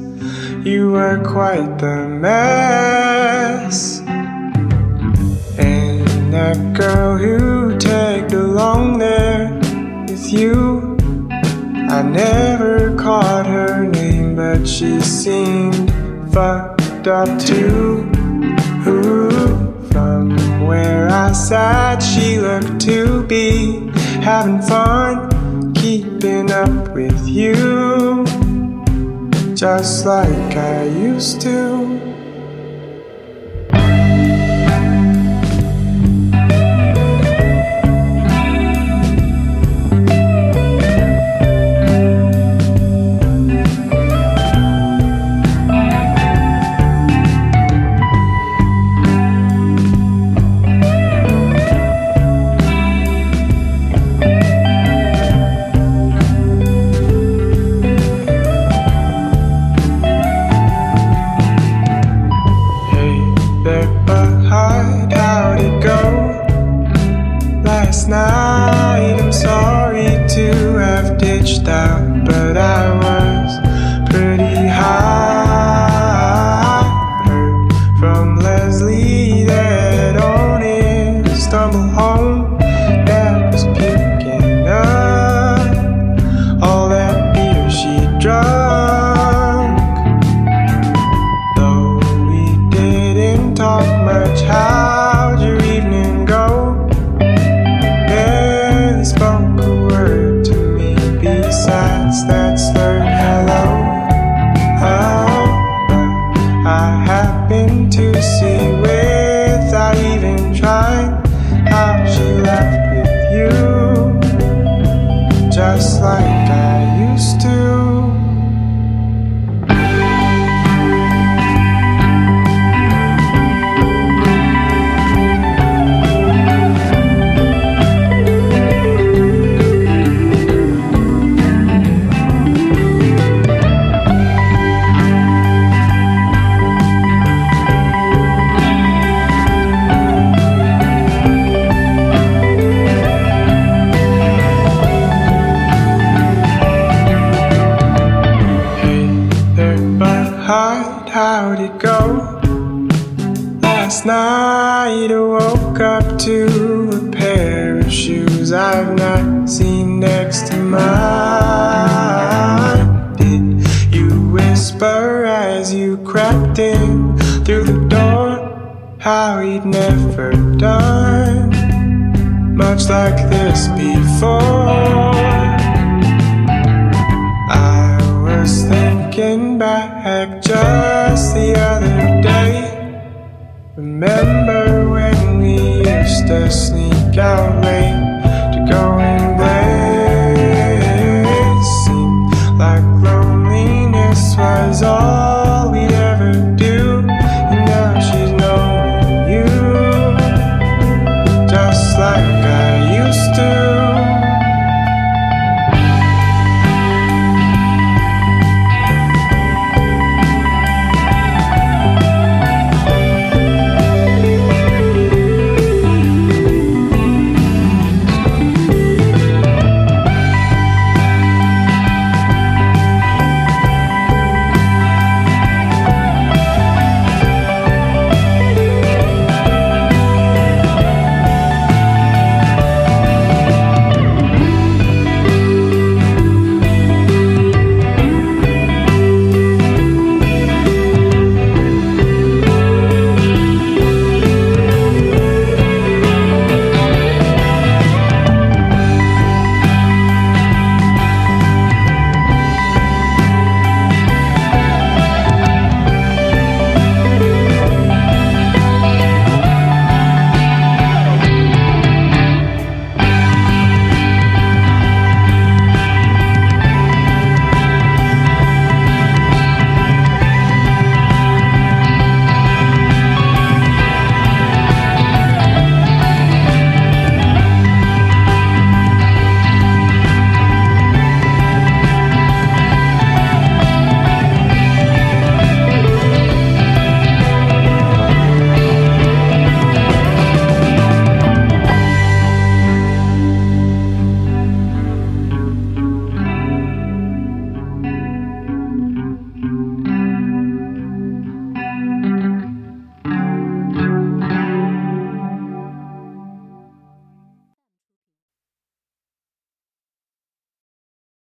[0.63, 4.02] You were quite the mess.
[6.33, 9.53] That girl who tagged along there
[10.09, 10.97] with you,
[11.91, 15.93] I never caught her name, but she seemed
[16.33, 18.11] fucked up too.
[18.89, 23.91] Ooh, from where I sat, she looked to be
[24.23, 28.25] having fun, keeping up with you,
[29.55, 32.12] just like I used to.